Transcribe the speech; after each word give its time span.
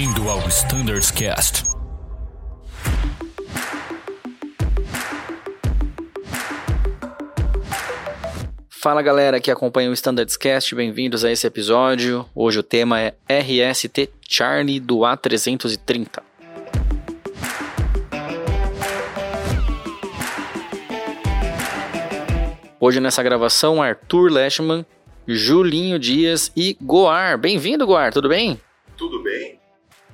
Bem-vindo 0.00 0.30
ao 0.30 0.38
Standards 0.48 1.10
Cast. 1.10 1.62
Fala 8.70 9.02
galera 9.02 9.38
que 9.38 9.50
acompanha 9.50 9.90
o 9.90 9.92
Standards 9.92 10.38
Cast, 10.38 10.74
bem-vindos 10.74 11.22
a 11.22 11.30
esse 11.30 11.46
episódio. 11.46 12.24
Hoje 12.34 12.60
o 12.60 12.62
tema 12.62 12.98
é 12.98 13.14
RST 13.28 14.08
Charlie 14.26 14.80
do 14.80 15.00
A330. 15.00 16.22
Hoje 22.80 23.00
nessa 23.00 23.22
gravação, 23.22 23.82
Arthur 23.82 24.32
Leschman, 24.32 24.86
Julinho 25.28 25.98
Dias 25.98 26.50
e 26.56 26.74
Goar. 26.80 27.36
Bem-vindo, 27.36 27.86
Goar, 27.86 28.14
tudo 28.14 28.30
bem? 28.30 28.58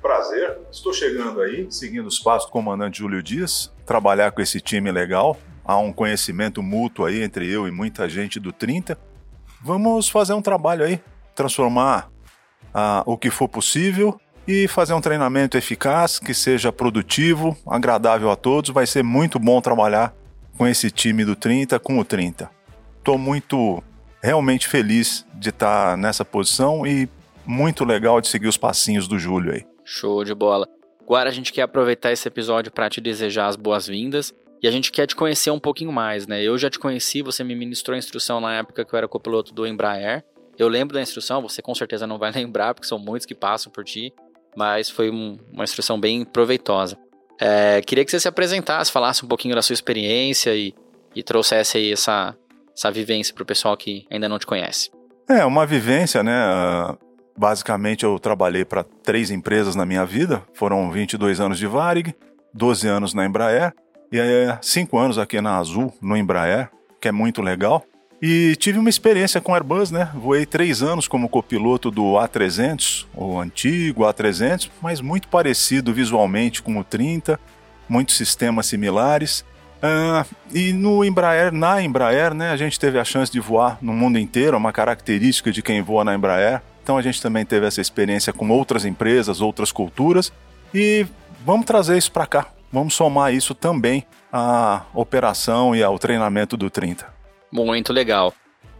Prazer. 0.07 0.57
Estou 0.71 0.93
chegando 0.93 1.41
aí, 1.41 1.67
seguindo 1.69 2.07
os 2.07 2.17
passos 2.17 2.47
do 2.47 2.51
comandante 2.51 2.99
Júlio 2.99 3.21
Dias, 3.21 3.73
trabalhar 3.85 4.31
com 4.31 4.41
esse 4.41 4.61
time 4.61 4.91
legal. 4.91 5.37
Há 5.65 5.77
um 5.77 5.91
conhecimento 5.91 6.63
mútuo 6.63 7.05
aí 7.05 7.21
entre 7.21 7.51
eu 7.51 7.67
e 7.67 7.71
muita 7.71 8.07
gente 8.07 8.39
do 8.39 8.53
30. 8.53 8.97
Vamos 9.61 10.07
fazer 10.07 10.33
um 10.33 10.41
trabalho 10.41 10.85
aí, 10.85 11.01
transformar 11.35 12.09
ah, 12.73 13.03
o 13.05 13.17
que 13.17 13.29
for 13.29 13.49
possível 13.49 14.17
e 14.47 14.67
fazer 14.67 14.93
um 14.93 15.01
treinamento 15.01 15.57
eficaz, 15.57 16.19
que 16.19 16.33
seja 16.33 16.71
produtivo, 16.71 17.57
agradável 17.67 18.31
a 18.31 18.35
todos. 18.37 18.69
Vai 18.69 18.87
ser 18.87 19.03
muito 19.03 19.37
bom 19.37 19.59
trabalhar 19.59 20.15
com 20.57 20.65
esse 20.65 20.89
time 20.89 21.25
do 21.25 21.35
30, 21.35 21.79
com 21.79 21.99
o 21.99 22.05
30 22.05 22.57
estou 23.07 23.17
muito 23.17 23.81
realmente 24.21 24.67
feliz 24.67 25.25
de 25.33 25.47
estar 25.47 25.97
nessa 25.97 26.25
posição 26.25 26.85
e 26.85 27.07
muito 27.45 27.85
legal 27.85 28.19
de 28.19 28.27
seguir 28.27 28.49
os 28.49 28.57
passinhos 28.57 29.07
do 29.07 29.17
Júlio 29.17 29.53
aí. 29.53 29.65
Show 29.87 30.25
de 30.25 30.35
bola. 30.35 30.67
Agora 31.01 31.29
a 31.29 31.31
gente 31.31 31.53
quer 31.53 31.61
aproveitar 31.61 32.11
esse 32.11 32.27
episódio 32.27 32.69
para 32.69 32.89
te 32.89 32.99
desejar 32.99 33.47
as 33.47 33.55
boas-vindas 33.55 34.33
e 34.61 34.67
a 34.67 34.71
gente 34.71 34.91
quer 34.91 35.07
te 35.07 35.15
conhecer 35.15 35.49
um 35.49 35.59
pouquinho 35.59 35.91
mais, 35.91 36.27
né? 36.27 36.43
Eu 36.43 36.57
já 36.57 36.69
te 36.69 36.77
conheci, 36.77 37.21
você 37.21 37.41
me 37.43 37.55
ministrou 37.55 37.95
a 37.95 37.97
instrução 37.97 38.41
na 38.41 38.55
época 38.55 38.83
que 38.83 38.93
eu 38.93 38.97
era 38.97 39.07
copiloto 39.07 39.53
do 39.53 39.65
Embraer. 39.65 40.25
Eu 40.57 40.67
lembro 40.67 40.93
da 40.93 41.01
instrução, 41.01 41.41
você 41.41 41.61
com 41.61 41.73
certeza 41.73 42.05
não 42.05 42.17
vai 42.17 42.31
lembrar, 42.35 42.73
porque 42.73 42.87
são 42.87 42.99
muitos 42.99 43.25
que 43.25 43.33
passam 43.33 43.71
por 43.71 43.85
ti, 43.85 44.13
mas 44.57 44.89
foi 44.89 45.09
um, 45.09 45.37
uma 45.53 45.63
instrução 45.63 45.97
bem 45.97 46.25
proveitosa. 46.25 46.97
É, 47.39 47.81
queria 47.81 48.03
que 48.03 48.11
você 48.11 48.19
se 48.19 48.27
apresentasse, 48.27 48.91
falasse 48.91 49.23
um 49.23 49.27
pouquinho 49.27 49.55
da 49.55 49.61
sua 49.61 49.73
experiência 49.73 50.53
e, 50.53 50.75
e 51.15 51.23
trouxesse 51.23 51.77
aí 51.77 51.93
essa, 51.93 52.35
essa 52.75 52.91
vivência 52.91 53.33
para 53.33 53.43
o 53.43 53.45
pessoal 53.45 53.77
que 53.77 54.05
ainda 54.11 54.27
não 54.27 54.37
te 54.37 54.45
conhece? 54.45 54.91
É, 55.29 55.45
uma 55.45 55.65
vivência, 55.65 56.21
né? 56.23 56.33
Basicamente, 57.37 58.03
eu 58.03 58.17
trabalhei 58.17 58.65
para 58.65 58.83
três 58.83 59.29
empresas 59.29 59.75
na 59.75 59.85
minha 59.85 60.05
vida. 60.05 60.41
Foram 60.53 60.89
22 60.91 61.39
anos 61.39 61.59
de 61.59 61.67
Varig, 61.67 62.15
12 62.53 62.87
anos 62.87 63.13
na 63.13 63.25
Embraer 63.25 63.73
e 64.11 64.19
é, 64.19 64.57
5 64.61 64.97
anos 64.97 65.17
aqui 65.17 65.39
na 65.39 65.57
Azul, 65.57 65.93
no 66.01 66.17
Embraer, 66.17 66.69
que 66.99 67.07
é 67.07 67.11
muito 67.11 67.41
legal. 67.41 67.83
E 68.19 68.55
tive 68.55 68.79
uma 68.79 68.89
experiência 68.89 69.39
com 69.39 69.53
Airbus, 69.53 69.91
né? 69.91 70.09
Voei 70.15 70.43
três 70.43 70.81
anos 70.81 71.07
como 71.07 71.29
copiloto 71.29 71.91
do 71.91 72.13
A300, 72.13 73.05
o 73.13 73.39
antigo 73.39 74.01
A300, 74.01 74.71
mas 74.81 74.99
muito 74.99 75.27
parecido 75.27 75.93
visualmente 75.93 76.63
com 76.63 76.79
o 76.79 76.83
30, 76.83 77.39
muitos 77.87 78.17
sistemas 78.17 78.65
similares. 78.65 79.45
Uh, 79.77 80.25
e 80.51 80.73
no 80.73 81.05
Embraer, 81.05 81.53
na 81.53 81.83
Embraer, 81.83 82.33
né, 82.33 82.49
a 82.49 82.57
gente 82.57 82.79
teve 82.79 82.97
a 82.97 83.05
chance 83.05 83.31
de 83.31 83.39
voar 83.39 83.77
no 83.79 83.93
mundo 83.93 84.17
inteiro, 84.17 84.55
é 84.55 84.57
uma 84.57 84.73
característica 84.73 85.51
de 85.51 85.61
quem 85.61 85.83
voa 85.83 86.03
na 86.03 86.15
Embraer. 86.15 86.63
Então 86.87 86.97
a 86.97 87.01
gente 87.01 87.21
também 87.21 87.45
teve 87.45 87.65
essa 87.65 87.81
experiência 87.81 88.31
com 88.31 88.49
outras 88.49 88.85
empresas, 88.85 89.41
outras 89.41 89.73
culturas 89.73 90.31
e 90.73 91.05
vamos 91.45 91.65
trazer 91.65 91.97
isso 91.97 92.09
para 92.09 92.25
cá. 92.25 92.47
Vamos 92.71 92.93
somar 92.93 93.33
isso 93.33 93.53
também 93.53 94.07
à 94.31 94.85
operação 94.93 95.75
e 95.75 95.83
ao 95.83 95.99
treinamento 95.99 96.55
do 96.55 96.69
30. 96.69 97.13
Muito 97.51 97.91
legal. 97.91 98.33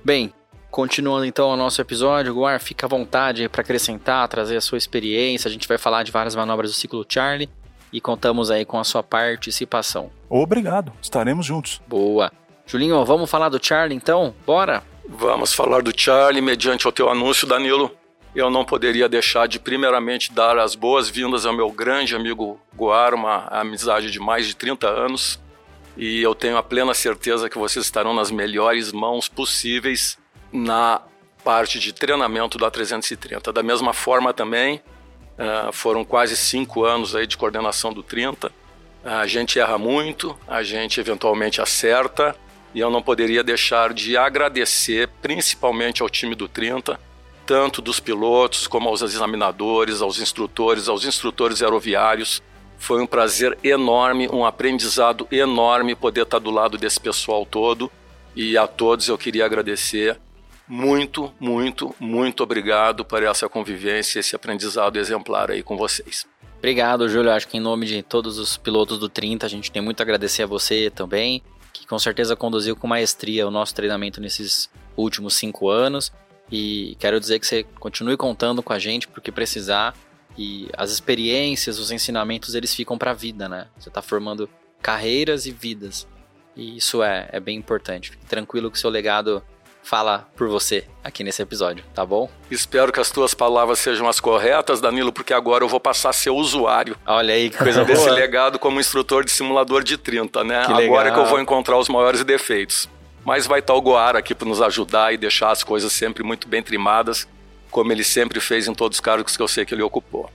Bem, 0.06 0.34
continuando 0.72 1.26
então 1.26 1.50
o 1.50 1.58
nosso 1.58 1.81
episódio, 1.81 2.34
Guar, 2.34 2.62
fica 2.62 2.86
à 2.86 2.90
vontade 2.90 3.50
para 3.50 3.59
acrescentar, 3.59 4.26
trazer 4.30 4.56
a 4.56 4.62
sua 4.62 4.78
experiência. 4.78 5.50
A 5.50 5.52
gente 5.52 5.68
vai 5.68 5.78
falar 5.78 6.04
de 6.04 6.12
várias 6.14 6.34
manobras 6.34 6.72
do 6.72 6.78
ciclo 6.78 7.06
Charlie 7.10 7.50
e 7.92 8.00
contamos 8.00 8.50
aí 8.50 8.64
com 8.64 8.80
a 8.80 8.86
sua 8.86 9.04
participação. 9.04 10.10
Obrigado, 10.30 10.94
estaremos 11.02 11.46
juntos. 11.46 11.81
Boa. 11.86 12.31
Julinho, 12.66 13.04
vamos 13.04 13.30
falar 13.30 13.50
do 13.50 13.60
Charlie 13.62 13.98
então? 13.98 14.34
Bora? 14.46 14.81
Vamos 15.10 15.54
falar 15.54 15.81
do 15.81 15.92
Charlie 15.94 16.42
mediante 16.42 16.88
o 16.88 16.92
teu 16.94 17.10
anúncio, 17.10 17.46
Danilo. 17.46 17.92
Eu 18.36 18.50
não 18.50 18.64
poderia 18.64 19.10
deixar 19.10 19.48
de 19.48 19.60
primeiramente 19.60 20.32
dar 20.32 20.58
as 20.60 20.76
boas-vindas 20.76 21.46
ao 21.46 21.54
meu 21.54 21.72
grande 21.72 22.16
amigo 22.16 22.60
Goar, 22.76 23.14
uma 23.14 23.48
amizade 23.48 24.12
de 24.12 24.20
mais 24.20 24.46
de 24.46 24.56
30 24.56 24.88
anos. 24.88 25.40
E 25.96 26.22
eu 26.22 26.36
tenho 26.36 26.58
a 26.58 26.64
plena 26.64 26.94
certeza 26.94 27.50
que 27.50 27.58
vocês 27.58 27.86
estarão 27.86 28.14
nas 28.14 28.30
melhores 28.30 28.92
mãos 28.92 29.28
possíveis 29.28 30.18
na 30.54 31.02
parte 31.44 31.80
de 31.80 31.92
treinamento 31.94 32.58
da 32.58 32.70
330. 32.70 33.52
Da 33.52 33.64
mesma 33.64 33.94
forma 33.94 34.34
também, 34.34 34.82
Uh, 35.38 35.72
foram 35.72 36.04
quase 36.04 36.36
cinco 36.36 36.84
anos 36.84 37.16
aí 37.16 37.28
de 37.28 37.38
coordenação 37.38 37.94
do 37.94 38.02
30. 38.02 38.52
A 39.06 39.28
gente 39.28 39.60
erra 39.60 39.78
muito, 39.78 40.38
a 40.48 40.64
gente 40.64 41.00
eventualmente 41.00 41.62
acerta, 41.62 42.36
e 42.74 42.80
eu 42.80 42.90
não 42.90 43.04
poderia 43.04 43.44
deixar 43.44 43.94
de 43.94 44.18
agradecer 44.18 45.08
principalmente 45.22 46.02
ao 46.02 46.10
time 46.10 46.34
do 46.34 46.48
30, 46.48 47.00
tanto 47.47 47.81
dos 47.81 48.00
pilotos 48.00 48.68
como 48.68 48.90
aos 48.90 49.02
examinadores, 49.02 50.02
aos 50.02 50.19
instrutores, 50.19 50.90
aos 50.90 51.06
instrutores 51.06 51.63
aeroviários. 51.63 52.44
Foi 52.78 53.02
um 53.02 53.08
prazer 53.08 53.58
enorme, 53.63 54.28
um 54.28 54.46
aprendizado 54.46 55.25
enorme 55.31 55.96
poder 55.96 56.24
estar 56.24 56.40
do 56.40 56.52
lado 56.52 56.78
desse 56.78 57.00
pessoal 57.00 57.46
todo. 57.46 57.90
E 58.36 58.57
a 58.57 58.68
todos 58.68 59.07
eu 59.07 59.18
queria 59.18 59.46
agradecer 59.46 60.19
muito, 60.68 61.34
muito, 61.40 61.96
muito 61.97 62.44
obrigado 62.44 63.06
por 63.06 63.24
essa 63.24 63.47
convivência, 63.47 64.19
esse 64.19 64.36
aprendizado 64.36 65.00
exemplar 65.00 65.50
aí 65.50 65.63
com 65.63 65.78
vocês. 65.78 66.28
Obrigado, 66.57 67.07
Júlio. 67.07 67.31
Acho 67.31 67.47
que 67.47 67.56
em 67.56 67.62
nome 67.62 67.86
de 67.86 68.03
todos 68.03 68.38
os 68.38 68.57
pilotos 68.57 69.00
do 69.00 69.07
30, 69.07 69.46
a 69.46 69.50
gente 69.50 69.72
tem 69.72 69.81
muito 69.81 70.02
a 70.02 70.03
agradecer 70.03 70.44
a 70.44 70.47
você 70.47 70.91
também, 70.94 71.41
que 71.72 71.88
com 71.88 71.97
certeza 71.97 72.36
conduziu 72.36 72.75
com 72.75 72.88
maestria 72.88 73.47
o 73.47 73.52
nosso 73.52 73.74
treinamento 73.74 74.19
nesses 74.19 74.69
últimos 74.97 75.36
cinco 75.36 75.69
anos. 75.69 76.12
E 76.52 76.96
quero 77.00 77.19
dizer 77.19 77.40
que 77.40 77.47
você 77.47 77.63
continue 77.80 78.16
contando 78.16 78.63
com 78.63 78.74
a 78.74 78.80
gente 78.80 79.08
porque 79.08 79.31
precisar. 79.31 79.96
E 80.38 80.69
as 80.78 80.91
experiências, 80.91 81.80
os 81.80 81.91
ensinamentos, 81.91 82.53
eles 82.53 82.74
ficam 82.74 82.97
para 82.97 83.12
a 83.12 83.13
vida, 83.13 83.50
né? 83.50 83.68
Você 83.78 83.90
está 83.90 84.02
formando 84.02 84.47
carreiras 84.81 85.46
e 85.46 85.52
vidas. 85.52 86.07
E 86.56 86.78
isso 86.78 87.02
é, 87.03 87.28
é 87.31 87.40
bem 87.40 87.57
importante. 87.57 88.12
Fique 88.12 88.25
tranquilo 88.25 88.69
que 88.69 88.78
o 88.78 88.80
seu 88.80 88.90
legado 88.90 89.44
fala 89.88 90.28
por 90.36 90.50
você 90.50 90.86
aqui 91.02 91.24
nesse 91.24 91.41
episódio, 91.41 91.84
tá 91.96 92.06
bom? 92.06 92.30
Espero 92.52 92.91
que 92.91 93.00
as 93.00 93.09
tuas 93.09 93.34
palavras 93.34 93.80
sejam 93.80 94.07
as 94.07 94.19
corretas, 94.19 94.81
Danilo, 94.81 95.13
porque 95.13 95.34
agora 95.34 95.63
eu 95.63 95.69
vou 95.69 95.80
passar 95.80 96.09
a 96.09 96.13
ser 96.13 96.30
usuário. 96.30 96.97
Olha 97.06 97.34
aí, 97.34 97.50
que 97.50 97.57
coisa 97.57 97.86
desse 97.86 98.09
legado 98.09 98.59
como 98.59 98.81
instrutor 98.81 99.24
de 99.24 99.31
simulador 99.31 99.84
de 99.84 99.97
30, 99.97 100.44
né? 100.44 100.66
Que 100.66 100.74
agora 100.74 101.09
legal. 101.09 101.13
que 101.13 101.19
eu 101.19 101.25
vou 101.25 101.40
encontrar 101.40 101.78
os 101.78 101.88
maiores 101.88 102.22
defeitos. 102.25 102.90
Mas 103.28 103.46
vai 103.46 103.60
estar 103.60 103.74
o 103.74 103.82
Goar 103.82 104.16
aqui 104.16 104.34
para 104.34 104.48
nos 104.48 104.62
ajudar 104.62 105.14
e 105.14 105.18
deixar 105.18 105.52
as 105.52 105.62
coisas 105.62 105.92
sempre 105.92 106.24
muito 106.24 106.48
bem 106.48 106.64
trimadas, 106.64 107.28
como 107.70 107.92
ele 107.92 108.02
sempre 108.02 108.40
fez 108.40 108.70
em 108.70 108.74
todos 108.74 108.96
os 108.96 109.02
cargos 109.02 109.36
que 109.36 109.44
eu 109.44 109.50
sei 109.50 109.66
que 109.66 109.74
ele 109.76 109.82
ocupou. 109.82 110.32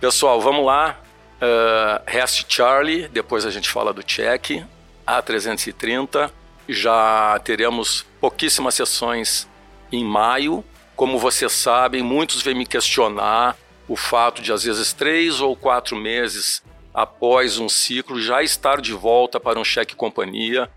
Pessoal, 0.00 0.40
vamos 0.40 0.64
lá. 0.64 0.96
Uh, 1.42 2.04
Rest 2.06 2.44
Charlie, 2.48 3.08
depois 3.08 3.44
a 3.44 3.50
gente 3.50 3.68
fala 3.68 3.92
do 3.92 4.00
check. 4.00 4.64
A330 5.04 6.30
já 6.68 7.36
teremos 7.42 8.06
pouquíssimas 8.20 8.76
sessões 8.76 9.48
em 9.90 10.04
maio. 10.04 10.64
Como 10.94 11.18
vocês 11.18 11.50
sabem, 11.50 12.00
muitos 12.00 12.42
vêm 12.42 12.54
me 12.54 12.64
questionar 12.64 13.56
o 13.88 13.96
fato 13.96 14.40
de, 14.40 14.52
às 14.52 14.62
vezes, 14.62 14.92
três 14.92 15.40
ou 15.40 15.56
quatro 15.56 15.96
meses 15.96 16.62
após 16.94 17.58
um 17.58 17.68
ciclo, 17.68 18.22
já 18.22 18.40
estar 18.40 18.80
de 18.80 18.92
volta 18.92 19.40
para 19.40 19.58
um 19.58 19.64
cheque 19.64 19.96
companhia 19.96 20.70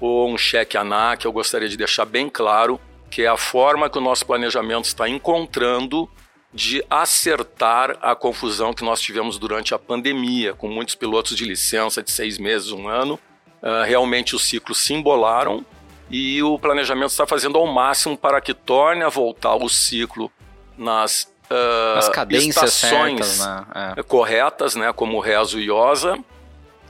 ou 0.00 0.28
um 0.28 0.36
cheque 0.36 0.76
ANAC. 0.76 1.24
Eu 1.24 1.32
gostaria 1.32 1.68
de 1.68 1.76
deixar 1.76 2.04
bem 2.04 2.28
claro 2.28 2.80
que 3.10 3.22
é 3.22 3.28
a 3.28 3.36
forma 3.36 3.88
que 3.88 3.98
o 3.98 4.00
nosso 4.00 4.26
planejamento 4.26 4.86
está 4.86 5.08
encontrando 5.08 6.10
de 6.52 6.84
acertar 6.88 7.96
a 8.00 8.14
confusão 8.14 8.72
que 8.72 8.84
nós 8.84 9.00
tivemos 9.00 9.38
durante 9.38 9.74
a 9.74 9.78
pandemia, 9.78 10.54
com 10.54 10.68
muitos 10.68 10.94
pilotos 10.94 11.36
de 11.36 11.44
licença 11.44 12.02
de 12.02 12.10
seis 12.10 12.38
meses, 12.38 12.70
um 12.70 12.88
ano, 12.88 13.18
Uh, 13.64 13.82
realmente 13.82 14.36
os 14.36 14.44
ciclos 14.44 14.76
se 14.76 14.92
embolaram 14.92 15.64
e 16.10 16.42
o 16.42 16.58
planejamento 16.58 17.08
está 17.08 17.26
fazendo 17.26 17.56
ao 17.56 17.66
máximo 17.66 18.14
para 18.14 18.38
que 18.38 18.52
torne 18.52 19.02
a 19.02 19.08
voltar 19.08 19.54
o 19.54 19.70
ciclo 19.70 20.30
nas, 20.76 21.32
uh, 21.50 21.94
nas 21.94 22.10
cadências 22.10 22.54
estações 22.54 23.26
certas, 23.26 23.38
né? 23.74 23.94
é. 23.96 24.02
corretas, 24.02 24.76
né, 24.76 24.92
como 24.92 25.18
Rezo 25.18 25.58
e 25.58 25.70
Osa, 25.70 26.18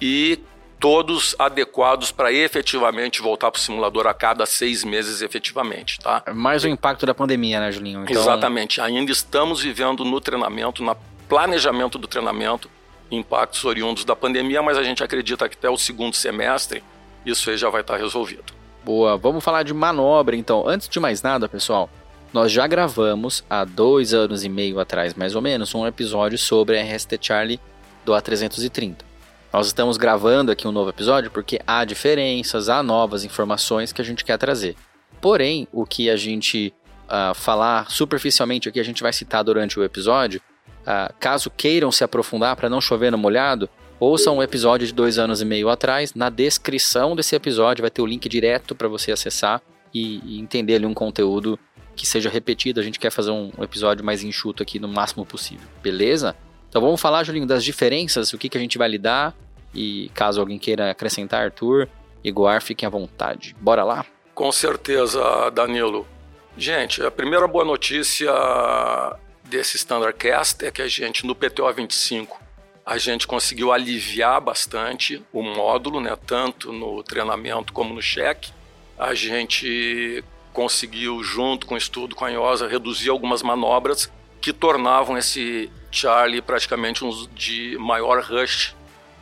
e 0.03 0.41
todos 0.85 1.35
adequados 1.39 2.13
para 2.13 2.31
efetivamente 2.31 3.23
voltar 3.23 3.51
para 3.51 3.59
o 3.59 3.61
simulador 3.63 4.07
a 4.07 4.13
cada 4.13 4.45
seis 4.45 4.85
meses 4.85 5.23
efetivamente, 5.23 5.99
tá? 5.99 6.23
Mais 6.35 6.63
o 6.63 6.69
impacto 6.69 7.07
da 7.07 7.15
pandemia, 7.15 7.59
né, 7.59 7.73
Julinho? 7.73 8.03
Então... 8.03 8.21
Exatamente. 8.21 8.83
Ainda 8.83 9.11
estamos 9.11 9.63
vivendo 9.63 10.05
no 10.05 10.21
treinamento, 10.21 10.85
na 10.85 10.95
planejamento 11.27 11.97
do 11.97 12.07
treinamento, 12.07 12.69
impactos 13.11 13.65
oriundos 13.65 14.05
da 14.05 14.15
pandemia, 14.15 14.61
mas 14.63 14.77
a 14.77 14.83
gente 14.83 15.03
acredita 15.03 15.49
que 15.49 15.57
até 15.57 15.71
o 15.71 15.79
segundo 15.79 16.15
semestre 16.15 16.85
isso 17.25 17.49
aí 17.49 17.57
já 17.57 17.71
vai 17.71 17.81
estar 17.81 17.97
resolvido. 17.97 18.53
Boa, 18.85 19.17
vamos 19.17 19.43
falar 19.43 19.63
de 19.63 19.73
manobra 19.73 20.37
então. 20.37 20.69
Antes 20.69 20.87
de 20.87 21.01
mais 21.01 21.23
nada, 21.23 21.49
pessoal, 21.49 21.89
nós 22.31 22.53
já 22.53 22.67
gravamos 22.67 23.43
há 23.49 23.65
dois 23.65 24.13
anos 24.13 24.45
e 24.45 24.51
meio 24.51 24.79
atrás, 24.79 25.15
mais 25.15 25.35
ou 25.35 25.41
menos, 25.41 25.75
um 25.75 25.87
episódio 25.87 26.37
sobre 26.37 26.79
a 26.79 26.83
RST 26.85 27.19
Charlie 27.23 27.59
do 28.05 28.13
A330. 28.13 29.14
Nós 29.55 29.69
estamos 29.69 29.97
gravando 29.97 30.51
aqui 30.51 30.67
um 30.67 30.73
novo 30.73 30.91
episódio 30.91 31.31
porque 31.31 31.61
há 31.65 31.85
diferenças, 31.85 32.69
há 32.69 32.83
novas 32.83 33.25
informações 33.25 33.93
que 33.93 34.03
a 34.03 34.05
gente 34.05 34.25
quer 34.25 34.37
trazer. 34.37 34.75
Porém, 35.21 35.69
o 35.71 35.87
que 35.87 36.11
a 36.11 36.17
gente 36.17 36.75
uh, 37.05 37.33
falar 37.37 37.89
superficialmente 37.89 38.69
aqui, 38.69 38.81
a 38.81 38.85
gente 38.85 39.01
vai 39.01 39.13
citar 39.13 39.45
durante 39.45 39.79
o 39.79 39.85
episódio, 39.85 40.41
uh, 40.81 41.15
caso 41.21 41.53
queiram 41.57 41.93
se 41.93 42.03
aprofundar 42.03 42.57
para 42.57 42.69
não 42.69 42.81
chover 42.81 43.13
no 43.13 43.17
molhado, 43.17 43.71
ouçam 44.01 44.39
um 44.39 44.43
episódio 44.43 44.89
de 44.89 44.93
dois 44.93 45.21
anos 45.21 45.41
e 45.41 45.45
meio 45.45 45.69
atrás. 45.69 46.15
Na 46.15 46.31
descrição 46.31 47.15
desse 47.15 47.37
episódio 47.37 47.83
vai 47.83 47.93
ter 47.93 48.03
o 48.03 48.07
link 48.07 48.29
direto 48.29 48.75
para 48.75 48.89
você 48.89 49.13
acessar 49.13 49.63
e, 49.95 50.21
e, 50.25 50.41
entender 50.41 50.75
ali 50.75 50.87
um 50.87 50.93
conteúdo 50.93 51.57
que 51.95 52.05
seja 52.05 52.29
repetido. 52.29 52.81
A 52.81 52.83
gente 52.83 52.99
quer 52.99 53.11
fazer 53.11 53.31
um 53.31 53.53
episódio 53.61 54.05
mais 54.05 54.25
enxuto 54.25 54.65
aqui 54.65 54.81
no 54.81 54.89
máximo 54.89 55.25
possível, 55.25 55.69
beleza? 55.81 56.35
Então 56.69 56.83
vamos 56.83 57.01
falar, 57.01 57.23
Julinho, 57.23 57.47
das 57.47 57.63
diferenças, 57.63 58.33
o 58.33 58.39
que, 58.39 58.49
que 58.49 58.59
a 58.59 58.61
gente 58.61 58.77
vai 58.77 58.89
lidar 58.89 59.33
e 59.75 60.11
caso 60.15 60.41
alguém 60.41 60.59
queira 60.59 60.91
acrescentar, 60.91 61.45
Arthur 61.45 61.89
e 62.25 62.33
fiquem 62.61 62.87
à 62.87 62.91
vontade. 62.91 63.55
Bora 63.61 63.85
lá? 63.85 64.07
Com 64.35 64.51
certeza, 64.51 65.51
Danilo. 65.51 66.07
Gente, 66.57 67.03
a 67.03 67.11
primeira 67.11 67.47
boa 67.47 67.65
notícia 67.65 68.33
desse 69.45 69.77
Standardcast 69.77 70.65
é 70.65 70.71
que 70.71 70.81
a 70.81 70.89
gente, 70.89 71.27
no 71.27 71.35
PTO 71.35 71.71
25, 71.73 72.41
a 72.87 72.97
gente 72.97 73.27
conseguiu 73.27 73.73
aliviar 73.73 74.41
bastante 74.41 75.23
o 75.33 75.43
módulo, 75.43 76.01
né, 76.01 76.17
tanto 76.27 76.73
no 76.73 77.03
treinamento 77.03 77.73
como 77.73 77.95
no 77.95 78.01
cheque. 78.01 78.53
A 78.99 79.15
gente 79.15 80.25
conseguiu, 80.53 81.23
junto 81.23 81.67
com 81.67 81.75
o 81.75 81.79
estudo 81.79 82.15
com 82.15 82.25
a 82.25 82.31
IOSA, 82.31 82.69
reduzir 82.69 83.11
algumas 83.11 83.43
manobras 83.43 84.11
que 84.41 84.53
tornavam 84.53 85.19
esse 85.19 85.71
Charlie 85.91 86.41
praticamente 86.41 87.05
um 87.05 87.11
de 87.35 87.77
maior 87.79 88.23
rush 88.23 88.75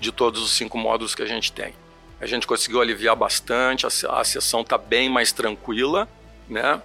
de 0.03 0.13
todos 0.13 0.43
os 0.43 0.51
cinco 0.51 0.77
módulos 0.77 1.15
que 1.15 1.23
a 1.23 1.27
gente 1.27 1.53
tem. 1.53 1.73
A 2.21 2.27
gente 2.27 2.47
conseguiu 2.47 2.81
aliviar 2.81 3.17
bastante, 3.17 3.87
a, 3.87 3.89
a 4.21 4.25
sessão 4.25 4.61
está 4.61 4.77
bem 4.77 5.09
mais 5.09 5.33
tranquila, 5.33 6.09
né? 6.49 6.83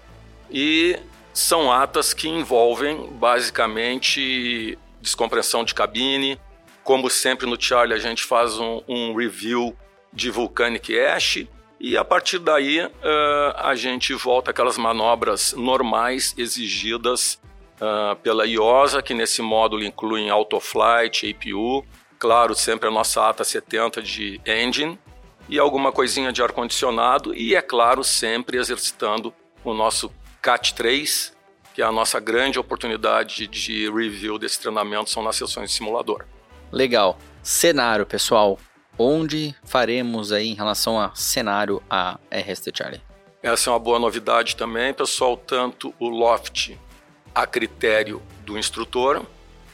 E 0.49 0.97
são 1.33 1.71
atas 1.71 2.13
que 2.13 2.29
envolvem 2.29 3.09
basicamente 3.13 4.77
descompressão 5.01 5.63
de 5.63 5.73
cabine. 5.73 6.39
Como 6.83 7.09
sempre 7.09 7.45
no 7.45 7.59
Charlie, 7.59 7.93
a 7.93 7.99
gente 7.99 8.23
faz 8.23 8.57
um, 8.57 8.81
um 8.87 9.15
review 9.15 9.75
de 10.13 10.31
Vulcanic 10.31 10.97
Ash. 10.97 11.45
E 11.79 11.95
a 11.97 12.03
partir 12.03 12.39
daí 12.39 12.79
uh, 12.81 12.89
a 13.57 13.75
gente 13.75 14.13
volta 14.13 14.51
aquelas 14.51 14.77
manobras 14.77 15.53
normais 15.53 16.33
exigidas 16.37 17.39
uh, 17.79 18.15
pela 18.17 18.47
IOSA, 18.47 19.01
que 19.01 19.13
nesse 19.13 19.41
módulo 19.41 19.83
incluem 19.83 20.29
autoflight, 20.29 21.29
APU, 21.29 21.85
Claro, 22.19 22.55
sempre 22.55 22.87
a 22.87 22.91
nossa 22.91 23.29
ATA 23.29 23.43
70 23.43 24.01
de 24.01 24.41
engine 24.45 24.99
e 25.47 25.59
alguma 25.59 25.91
coisinha 25.91 26.31
de 26.31 26.41
ar-condicionado 26.41 27.33
e, 27.33 27.55
é 27.55 27.61
claro, 27.61 28.03
sempre 28.03 28.57
exercitando 28.57 29.33
o 29.63 29.73
nosso 29.73 30.11
CAT3, 30.41 31.33
que 31.73 31.81
é 31.81 31.85
a 31.85 31.91
nossa 31.91 32.19
grande 32.19 32.57
oportunidade 32.57 33.47
de 33.47 33.89
review 33.89 34.39
desse 34.39 34.59
treinamento, 34.59 35.09
são 35.09 35.21
nas 35.23 35.35
sessões 35.35 35.69
de 35.69 35.75
simulador. 35.75 36.25
Legal. 36.71 37.17
Cenário, 37.43 38.05
pessoal. 38.05 38.59
Onde 38.97 39.55
faremos 39.63 40.31
aí 40.31 40.47
em 40.47 40.55
relação 40.55 40.99
a 40.99 41.13
cenário 41.13 41.81
a 41.87 42.17
RST 42.31 42.71
Charlie? 42.75 43.01
Essa 43.43 43.69
é 43.69 43.73
uma 43.73 43.79
boa 43.79 43.99
novidade 43.99 44.55
também, 44.55 44.91
pessoal. 44.93 45.37
Tanto 45.37 45.93
o 45.99 46.09
Loft 46.09 46.75
a 47.33 47.45
critério 47.45 48.21
do 48.43 48.57
instrutor, 48.57 49.23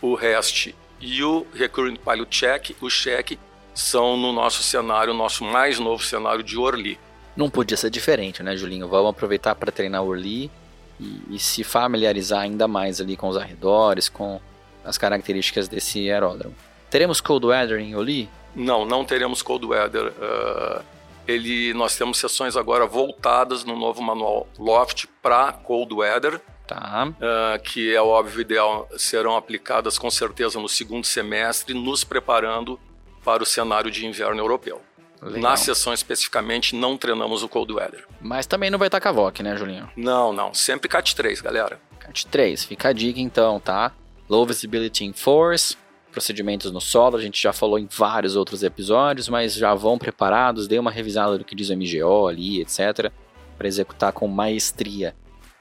o 0.02 0.14
REST 0.14 0.76
e 1.04 1.22
o 1.22 1.46
Recurrent 1.54 1.98
Pilot 2.00 2.30
Check, 2.30 2.78
o 2.82 2.88
check, 2.88 3.38
são 3.74 4.16
no 4.16 4.32
nosso 4.32 4.64
cenário, 4.64 5.14
nosso 5.14 5.44
mais 5.44 5.78
novo 5.78 6.02
cenário 6.02 6.42
de 6.42 6.58
Orly. 6.58 6.98
Não 7.36 7.50
podia 7.50 7.76
ser 7.76 7.90
diferente, 7.90 8.42
né, 8.42 8.56
Julinho? 8.56 8.88
Vamos 8.88 9.10
aproveitar 9.10 9.54
para 9.56 9.72
treinar 9.72 10.02
Orly 10.02 10.50
e, 10.98 11.22
e, 11.32 11.40
se 11.40 11.64
familiarizar 11.64 12.42
ainda 12.42 12.70
mais 12.70 13.02
ali 13.02 13.18
com 13.18 13.28
os 13.28 13.36
arredores, 13.36 14.08
com 14.08 14.40
as 14.86 14.98
características 14.98 15.68
desse 15.68 16.10
aeródromo. 16.10 16.56
Teremos 16.90 17.20
Cold 17.20 17.48
Weather 17.48 17.80
em 17.80 17.96
Orly? 17.96 18.30
Não, 18.56 18.86
não 18.86 19.04
teremos 19.04 19.42
Cold 19.42 19.66
Weather. 19.66 20.08
Uh, 20.08 20.84
ele, 21.28 21.74
nós 21.74 21.98
temos 21.98 22.18
sessões 22.18 22.56
agora 22.56 22.86
voltadas 22.86 23.66
no 23.66 23.76
novo 23.76 24.02
manual 24.02 24.48
Loft 24.58 25.08
para 25.22 25.52
Cold 25.52 25.94
Weather 25.94 26.40
Tá. 26.68 27.08
Uh, 27.10 27.62
que 27.62 27.94
é 27.94 28.02
óbvio 28.02 28.42
ideal, 28.42 28.88
serão 28.98 29.36
aplicadas 29.36 29.98
com 29.98 30.10
certeza 30.10 30.60
no 30.60 30.70
segundo 30.70 31.06
semestre, 31.06 31.74
nos 31.74 32.04
preparando 32.04 32.80
para 33.24 33.44
o 33.44 33.46
cenário 33.46 33.92
de 33.92 34.06
inverno 34.06 34.42
europeu. 34.42 34.82
Legal. 35.22 35.42
Na 35.42 35.56
sessão 35.56 35.94
especificamente, 35.94 36.76
não 36.76 36.98
treinamos 36.98 37.44
o 37.44 37.50
cold 37.50 37.72
weather. 37.72 38.06
Mas 38.20 38.46
também 38.46 38.70
não 38.70 38.78
vai 38.78 38.90
estar 38.90 39.00
Cavoc, 39.00 39.42
né, 39.42 39.56
Julinho? 39.56 39.90
Não, 39.96 40.34
não. 40.34 40.54
Sempre 40.54 40.90
CAT 40.90 41.16
3, 41.16 41.40
galera. 41.40 41.80
CAT 42.00 42.28
3, 42.28 42.66
fica 42.66 42.90
a 42.90 42.94
dica 42.94 43.20
então, 43.22 43.60
tá? 43.60 43.94
Low 44.28 44.46
Visibility 44.46 45.06
in 45.06 45.14
Force, 45.14 45.78
procedimentos 46.12 46.72
no 46.72 46.82
solo, 46.82 47.18
a 47.18 47.22
gente 47.22 47.42
já 47.42 47.54
falou 47.54 47.80
em 47.80 47.88
vários 47.90 48.36
outros 48.36 48.64
episódios, 48.64 49.30
mas 49.30 49.54
já 49.54 49.74
vão 49.74 49.98
preparados, 49.98 50.68
dê 50.68 50.78
uma 50.78 50.92
revisada 50.92 51.38
do 51.38 51.46
que 51.46 51.56
diz 51.56 51.70
o 51.70 51.76
MGO 51.76 52.28
ali, 52.28 52.62
etc., 52.62 53.12
para 53.58 53.68
executar 53.68 54.12
com 54.12 54.28
maestria 54.28 55.16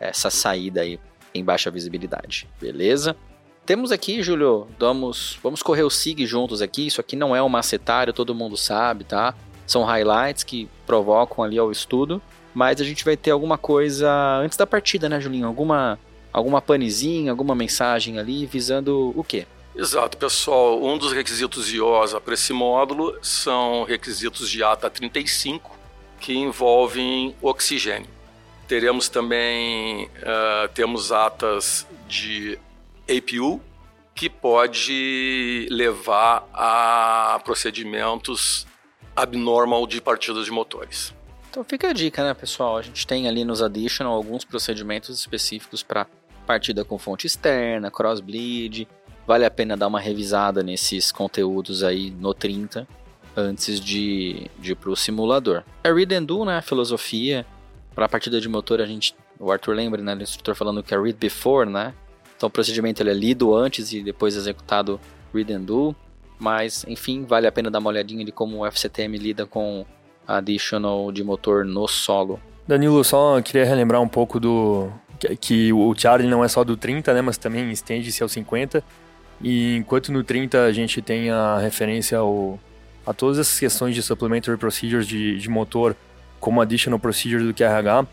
essa 0.09 0.31
saída 0.31 0.83
aí 0.83 0.99
em 1.35 1.45
baixa 1.45 1.71
visibilidade, 1.71 2.49
beleza? 2.61 3.17
Temos 3.65 3.93
aqui, 3.93 4.23
Júlio, 4.23 4.67
vamos, 4.79 5.39
vamos 5.43 5.63
correr 5.63 5.85
o 5.85 5.91
SIG 5.91 6.27
juntos 6.27 6.61
aqui. 6.61 6.87
Isso 6.87 7.01
aqui 7.01 7.15
não 7.15 7.35
é 7.35 7.43
um 7.43 7.49
macetário, 7.49 8.13
todo 8.13 8.35
mundo 8.35 8.57
sabe, 8.57 9.05
tá? 9.05 9.35
São 9.67 9.85
highlights 9.85 10.43
que 10.43 10.69
provocam 10.85 11.45
ali 11.45 11.59
ao 11.59 11.71
estudo, 11.71 12.21
mas 12.53 12.81
a 12.81 12.85
gente 12.85 13.05
vai 13.05 13.17
ter 13.17 13.31
alguma 13.31 13.57
coisa 13.57 14.11
antes 14.39 14.59
da 14.59 14.67
partida, 14.67 15.09
né, 15.09 15.21
Julinho? 15.21 15.47
Alguma, 15.47 15.99
alguma 16.33 16.61
panezinha, 16.61 17.31
alguma 17.31 17.55
mensagem 17.55 18.19
ali 18.19 18.45
visando 18.47 19.13
o 19.17 19.23
quê? 19.23 19.47
Exato, 19.75 20.19
pessoal. 20.19 20.83
Um 20.83 20.99
dos 20.99 21.13
requisitos 21.13 21.73
IOSA 21.73 22.21
para 22.21 22.35
esse 22.35 22.53
módulo 22.53 23.17
são 23.23 23.85
requisitos 23.85 24.51
de 24.51 24.63
ATA 24.63 24.91
35 24.91 25.79
que 26.21 26.35
envolvem 26.35 27.35
oxigênio. 27.41 28.09
Teremos 28.73 29.11
também 29.11 30.07
uh, 30.07 30.67
temos 30.73 31.13
atas 31.13 31.87
de 32.09 32.59
APU 33.03 33.61
que 34.15 34.31
pode 34.31 35.69
levar 35.71 36.49
a 36.55 37.39
procedimentos 37.45 38.67
abnormal 39.15 39.87
de 39.87 40.01
partidas 40.01 40.47
de 40.47 40.51
motores. 40.51 41.13
Então 41.51 41.63
fica 41.63 41.91
a 41.91 41.93
dica, 41.93 42.25
né, 42.25 42.33
pessoal? 42.33 42.79
A 42.79 42.81
gente 42.81 43.07
tem 43.07 43.29
ali 43.29 43.45
nos 43.45 43.61
additional 43.61 44.15
alguns 44.15 44.43
procedimentos 44.43 45.21
específicos 45.21 45.83
para 45.83 46.07
partida 46.47 46.83
com 46.83 46.99
fonte 46.99 47.27
externa, 47.27 47.91
crossbleed. 47.91 48.89
Vale 49.27 49.45
a 49.45 49.51
pena 49.51 49.77
dar 49.77 49.89
uma 49.89 50.01
revisada 50.01 50.63
nesses 50.63 51.13
conteúdos 51.13 51.85
aí 51.85 52.11
no 52.11 52.33
30 52.33 52.89
antes 53.37 53.79
de, 53.79 54.51
de 54.59 54.73
ir 54.73 54.77
para 54.77 54.89
o 54.89 54.97
simulador. 54.97 55.63
É 55.85 55.93
read 55.93 56.15
and 56.15 56.25
do, 56.25 56.47
né? 56.47 56.57
A 56.57 56.63
filosofia 56.63 57.45
para 57.95 58.07
a 58.07 58.09
partida 58.09 58.41
de 58.41 58.49
motor, 58.49 58.81
a 58.81 58.87
gente, 58.87 59.15
o 59.39 59.51
Arthur 59.51 59.75
lembra, 59.75 60.03
né, 60.03 60.15
do 60.15 60.23
instrutor 60.23 60.55
falando 60.55 60.83
que 60.83 60.95
é 60.95 60.99
read 60.99 61.17
before, 61.19 61.69
né? 61.69 61.95
Então 62.37 62.49
o 62.49 62.51
procedimento 62.51 63.03
ele 63.03 63.11
é 63.11 63.15
lido 63.15 63.55
antes 63.55 63.93
e 63.93 64.03
depois 64.03 64.35
executado 64.35 65.01
read 65.33 65.53
and 65.53 65.63
do. 65.63 65.95
Mas, 66.39 66.85
enfim, 66.89 67.25
vale 67.25 67.47
a 67.47 67.53
pena 67.53 67.71
dar 67.71 67.79
uma 67.79 67.91
olhadinha 67.91 68.25
de 68.25 68.33
como 68.33 68.59
o 68.59 68.67
FCTM 68.67 69.17
lida 69.17 69.47
com 69.47 69.87
a 70.27 70.39
additional 70.39 71.13
de 71.13 71.23
motor 71.23 71.65
no 71.65 71.87
solo. 71.87 72.41
Danilo, 72.67 73.05
só 73.05 73.41
queria 73.41 73.65
relembrar 73.65 74.01
um 74.01 74.09
pouco 74.09 74.41
do 74.41 74.91
que, 75.19 75.37
que 75.37 75.73
o 75.73 75.95
Charlie 75.97 76.29
não 76.29 76.45
é 76.45 76.49
só 76.49 76.65
do 76.65 76.77
30, 76.77 77.15
né, 77.15 77.21
mas 77.23 77.37
também 77.39 77.71
estende-se 77.71 78.23
ao 78.23 78.29
50. 78.29 78.83
E 79.41 79.77
enquanto 79.77 80.11
no 80.11 80.25
30 80.25 80.65
a 80.65 80.73
gente 80.73 81.01
tem 81.01 81.31
a 81.31 81.59
referência 81.59 82.19
ao, 82.19 82.59
a 83.07 83.13
todas 83.13 83.39
essas 83.39 83.59
questões 83.59 83.95
de 83.95 84.03
supplementary 84.03 84.57
procedures 84.57 85.07
de, 85.07 85.39
de 85.39 85.49
motor 85.49 85.97
como 86.43 86.61
additional 86.61 86.99
procedure 86.99 87.45
do 87.45 87.55
QRH. 87.55 88.05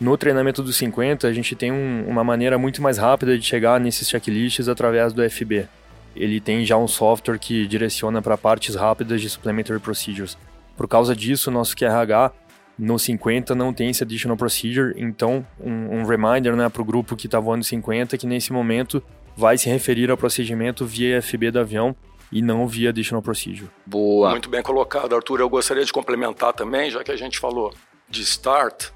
No 0.00 0.16
treinamento 0.16 0.62
dos 0.62 0.76
50, 0.76 1.26
a 1.26 1.32
gente 1.32 1.56
tem 1.56 1.72
um, 1.72 2.04
uma 2.06 2.22
maneira 2.22 2.56
muito 2.56 2.80
mais 2.80 2.96
rápida 2.96 3.36
de 3.36 3.44
chegar 3.44 3.80
nesses 3.80 4.08
checklists 4.08 4.68
através 4.68 5.12
do 5.12 5.28
FB. 5.28 5.66
Ele 6.14 6.40
tem 6.40 6.64
já 6.64 6.76
um 6.76 6.86
software 6.86 7.38
que 7.38 7.66
direciona 7.66 8.22
para 8.22 8.38
partes 8.38 8.76
rápidas 8.76 9.20
de 9.20 9.28
supplementary 9.28 9.80
procedures. 9.80 10.38
Por 10.76 10.86
causa 10.86 11.14
disso, 11.14 11.50
nosso 11.50 11.76
QRH 11.76 12.30
no 12.78 12.98
50 12.98 13.52
não 13.54 13.72
tem 13.72 13.90
esse 13.90 14.04
additional 14.04 14.36
procedure, 14.36 14.94
então 14.96 15.44
um, 15.60 15.98
um 15.98 16.04
reminder 16.04 16.54
né, 16.54 16.68
para 16.68 16.82
o 16.82 16.84
grupo 16.84 17.16
que 17.16 17.26
está 17.26 17.40
voando 17.40 17.64
50 17.64 18.16
que 18.16 18.26
nesse 18.26 18.52
momento 18.52 19.02
vai 19.36 19.58
se 19.58 19.68
referir 19.68 20.10
ao 20.10 20.16
procedimento 20.16 20.86
via 20.86 21.20
FB 21.20 21.50
do 21.50 21.58
avião 21.58 21.96
e 22.32 22.40
não 22.40 22.66
via 22.66 22.88
Additional 22.88 23.22
Procedure. 23.22 23.70
Boa. 23.84 24.30
Muito 24.30 24.48
bem 24.48 24.62
colocado, 24.62 25.14
Arthur. 25.14 25.40
Eu 25.40 25.50
gostaria 25.50 25.84
de 25.84 25.92
complementar 25.92 26.54
também, 26.54 26.90
já 26.90 27.04
que 27.04 27.12
a 27.12 27.16
gente 27.16 27.38
falou 27.38 27.74
de 28.08 28.24
START, 28.24 28.86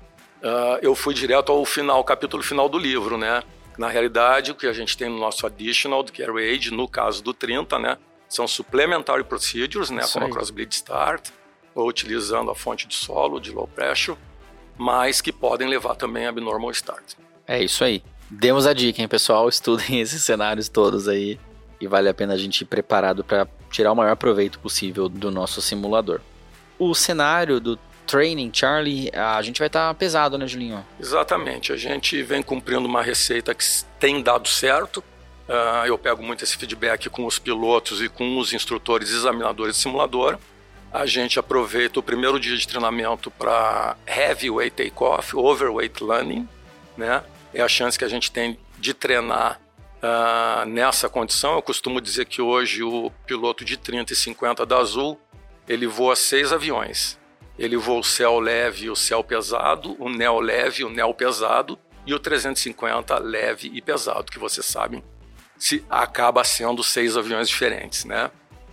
uh, 0.42 0.78
eu 0.80 0.94
fui 0.94 1.12
direto 1.12 1.52
ao 1.52 1.64
final, 1.66 2.02
capítulo 2.02 2.42
final 2.42 2.68
do 2.68 2.78
livro, 2.78 3.18
né? 3.18 3.42
Na 3.76 3.88
realidade, 3.88 4.52
o 4.52 4.54
que 4.54 4.66
a 4.66 4.72
gente 4.72 4.96
tem 4.96 5.10
no 5.10 5.18
nosso 5.18 5.46
Additional, 5.46 6.02
que 6.02 6.22
é 6.22 6.26
RAID, 6.26 6.70
no 6.70 6.88
caso 6.88 7.22
do 7.22 7.34
30, 7.34 7.78
né? 7.78 7.98
São 8.26 8.48
Supplementary 8.48 9.22
Procedures, 9.22 9.90
né? 9.90 10.02
Isso 10.02 10.14
como 10.14 10.24
aí. 10.24 10.30
a 10.30 10.34
Crossbleed 10.34 10.74
Start, 10.74 11.28
ou 11.74 11.86
utilizando 11.86 12.50
a 12.50 12.54
fonte 12.54 12.88
de 12.88 12.94
solo, 12.94 13.38
de 13.38 13.52
low 13.52 13.68
pressure, 13.68 14.16
mas 14.78 15.20
que 15.20 15.30
podem 15.30 15.68
levar 15.68 15.94
também 15.94 16.24
a 16.24 16.30
Abnormal 16.30 16.70
Start. 16.70 17.14
É 17.46 17.62
isso 17.62 17.84
aí. 17.84 18.02
Demos 18.30 18.66
a 18.66 18.72
dica, 18.72 19.02
hein, 19.02 19.06
pessoal? 19.08 19.46
Estudem 19.46 20.00
esses 20.00 20.24
cenários 20.24 20.70
todos 20.70 21.06
aí 21.06 21.38
e 21.80 21.86
vale 21.86 22.08
a 22.08 22.14
pena 22.14 22.34
a 22.34 22.38
gente 22.38 22.62
ir 22.62 22.64
preparado 22.64 23.22
para 23.22 23.46
tirar 23.70 23.92
o 23.92 23.96
maior 23.96 24.16
proveito 24.16 24.58
possível 24.58 25.08
do 25.08 25.30
nosso 25.30 25.60
simulador. 25.60 26.20
O 26.78 26.94
cenário 26.94 27.60
do 27.60 27.78
Training 28.06 28.50
Charlie, 28.52 29.10
a 29.12 29.42
gente 29.42 29.58
vai 29.58 29.66
estar 29.66 29.88
tá 29.88 29.94
pesado, 29.94 30.38
né, 30.38 30.46
Julinho? 30.46 30.86
Exatamente. 31.00 31.72
A 31.72 31.76
gente 31.76 32.22
vem 32.22 32.42
cumprindo 32.42 32.86
uma 32.86 33.02
receita 33.02 33.54
que 33.54 33.64
tem 33.98 34.22
dado 34.22 34.48
certo. 34.48 35.02
Uh, 35.48 35.86
eu 35.86 35.98
pego 35.98 36.22
muito 36.22 36.44
esse 36.44 36.56
feedback 36.56 37.08
com 37.08 37.24
os 37.26 37.38
pilotos 37.38 38.02
e 38.02 38.08
com 38.08 38.38
os 38.38 38.52
instrutores 38.52 39.10
examinadores 39.10 39.76
de 39.76 39.82
simulador. 39.82 40.38
A 40.92 41.04
gente 41.04 41.38
aproveita 41.38 42.00
o 42.00 42.02
primeiro 42.02 42.38
dia 42.38 42.56
de 42.56 42.66
treinamento 42.66 43.30
para 43.30 43.96
heavyweight 44.06 44.84
takeoff, 44.84 45.36
overweight 45.36 46.02
landing, 46.02 46.48
né? 46.96 47.22
É 47.52 47.60
a 47.60 47.68
chance 47.68 47.98
que 47.98 48.04
a 48.04 48.08
gente 48.08 48.30
tem 48.30 48.58
de 48.78 48.94
treinar 48.94 49.60
uh, 50.02 50.66
nessa 50.66 51.08
condição. 51.08 51.54
Eu 51.54 51.62
costumo 51.62 52.00
dizer 52.00 52.26
que 52.26 52.40
hoje 52.40 52.82
o 52.82 53.10
piloto 53.26 53.64
de 53.64 53.76
30 53.76 54.12
e 54.12 54.16
50 54.16 54.66
da 54.66 54.78
Azul, 54.78 55.20
ele 55.68 55.86
voa 55.86 56.16
seis 56.16 56.52
aviões. 56.52 57.18
Ele 57.58 57.76
voa 57.76 58.00
o 58.00 58.04
céu 58.04 58.38
leve 58.38 58.86
e 58.86 58.90
o 58.90 58.96
céu 58.96 59.24
pesado, 59.24 59.96
o 59.98 60.08
neo 60.08 60.40
leve 60.40 60.82
e 60.82 60.84
o 60.84 60.90
neo 60.90 61.14
pesado, 61.14 61.78
e 62.06 62.14
o 62.14 62.18
350 62.18 63.18
leve 63.18 63.70
e 63.72 63.80
pesado, 63.80 64.30
que 64.30 64.38
vocês 64.38 64.64
sabem, 64.66 65.02
se 65.58 65.84
acaba 65.88 66.44
sendo 66.44 66.82
seis 66.82 67.16
aviões 67.16 67.48
diferentes, 67.48 68.04
né? 68.04 68.30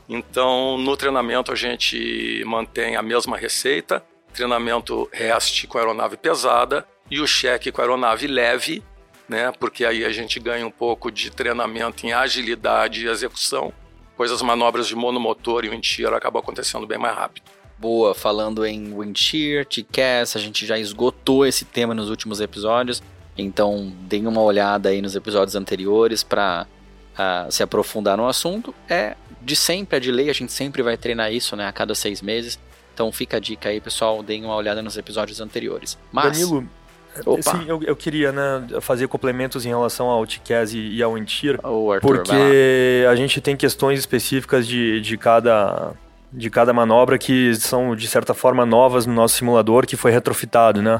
Então, 0.07 0.77
no 0.77 0.97
treinamento 0.97 1.51
a 1.51 1.55
gente 1.55 2.43
mantém 2.45 2.95
a 2.95 3.01
mesma 3.01 3.37
receita, 3.37 4.03
treinamento 4.33 5.09
REST 5.11 5.65
com 5.67 5.77
aeronave 5.77 6.17
pesada 6.17 6.85
e 7.09 7.21
o 7.21 7.27
cheque 7.27 7.71
com 7.71 7.81
aeronave 7.81 8.27
leve, 8.27 8.83
né? 9.27 9.51
Porque 9.59 9.85
aí 9.85 10.05
a 10.05 10.11
gente 10.11 10.39
ganha 10.39 10.65
um 10.65 10.71
pouco 10.71 11.11
de 11.11 11.29
treinamento 11.29 12.05
em 12.05 12.13
agilidade 12.13 13.05
e 13.05 13.09
execução, 13.09 13.73
pois 14.15 14.31
as 14.31 14.41
manobras 14.41 14.87
de 14.87 14.95
monomotor 14.95 15.65
e 15.65 15.69
o 15.69 15.73
interior 15.73 16.13
acabam 16.13 16.41
acontecendo 16.41 16.87
bem 16.87 16.97
mais 16.97 17.15
rápido 17.15 17.43
boa 17.83 18.15
falando 18.15 18.65
em 18.65 18.97
wind 18.97 19.17
shear, 19.17 19.65
TCAS, 19.65 20.37
a 20.37 20.39
gente 20.39 20.65
já 20.65 20.79
esgotou 20.79 21.45
esse 21.45 21.65
tema 21.65 21.93
nos 21.93 22.09
últimos 22.09 22.39
episódios, 22.39 23.03
então 23.37 23.91
deem 24.03 24.25
uma 24.25 24.41
olhada 24.41 24.87
aí 24.87 25.01
nos 25.01 25.17
episódios 25.17 25.53
anteriores 25.53 26.23
para 26.23 26.65
uh, 26.65 27.17
ah, 27.17 27.47
se 27.49 27.61
aprofundar 27.61 28.15
no 28.15 28.25
assunto. 28.25 28.73
É 28.87 29.17
de 29.41 29.55
sempre, 29.57 29.97
é 29.97 29.99
de 29.99 30.11
lei, 30.13 30.29
a 30.29 30.33
gente 30.33 30.53
sempre 30.53 30.81
vai 30.81 30.95
treinar 30.95 31.33
isso, 31.33 31.57
né, 31.57 31.67
a 31.67 31.73
cada 31.73 31.93
seis 31.93 32.21
meses. 32.21 32.57
Então 32.93 33.11
fica 33.11 33.35
a 33.35 33.39
dica 33.39 33.67
aí, 33.67 33.81
pessoal, 33.81 34.23
deem 34.23 34.45
uma 34.45 34.55
olhada 34.55 34.81
nos 34.81 34.95
episódios 34.95 35.41
anteriores. 35.41 35.97
Mas, 36.09 36.39
Danilo, 36.39 36.69
Opa. 37.25 37.41
Sim, 37.41 37.65
eu, 37.67 37.81
eu 37.83 37.95
queria 37.95 38.31
né, 38.31 38.65
fazer 38.81 39.07
complementos 39.07 39.65
em 39.65 39.69
relação 39.69 40.07
ao 40.07 40.25
TCAS 40.25 40.73
e, 40.73 40.95
e 40.95 41.03
ao 41.03 41.17
Intir, 41.17 41.59
oh, 41.63 41.89
porque 42.01 43.05
a 43.09 43.15
gente 43.15 43.39
tem 43.39 43.55
questões 43.55 43.99
específicas 43.99 44.67
de, 44.67 44.99
de 45.01 45.17
cada 45.17 45.93
de 46.33 46.49
cada 46.49 46.73
manobra 46.73 47.17
que 47.17 47.53
são, 47.55 47.95
de 47.95 48.07
certa 48.07 48.33
forma, 48.33 48.65
novas 48.65 49.05
no 49.05 49.13
nosso 49.13 49.35
simulador 49.35 49.85
que 49.85 49.95
foi 49.95 50.11
retrofitado, 50.11 50.81
né? 50.81 50.99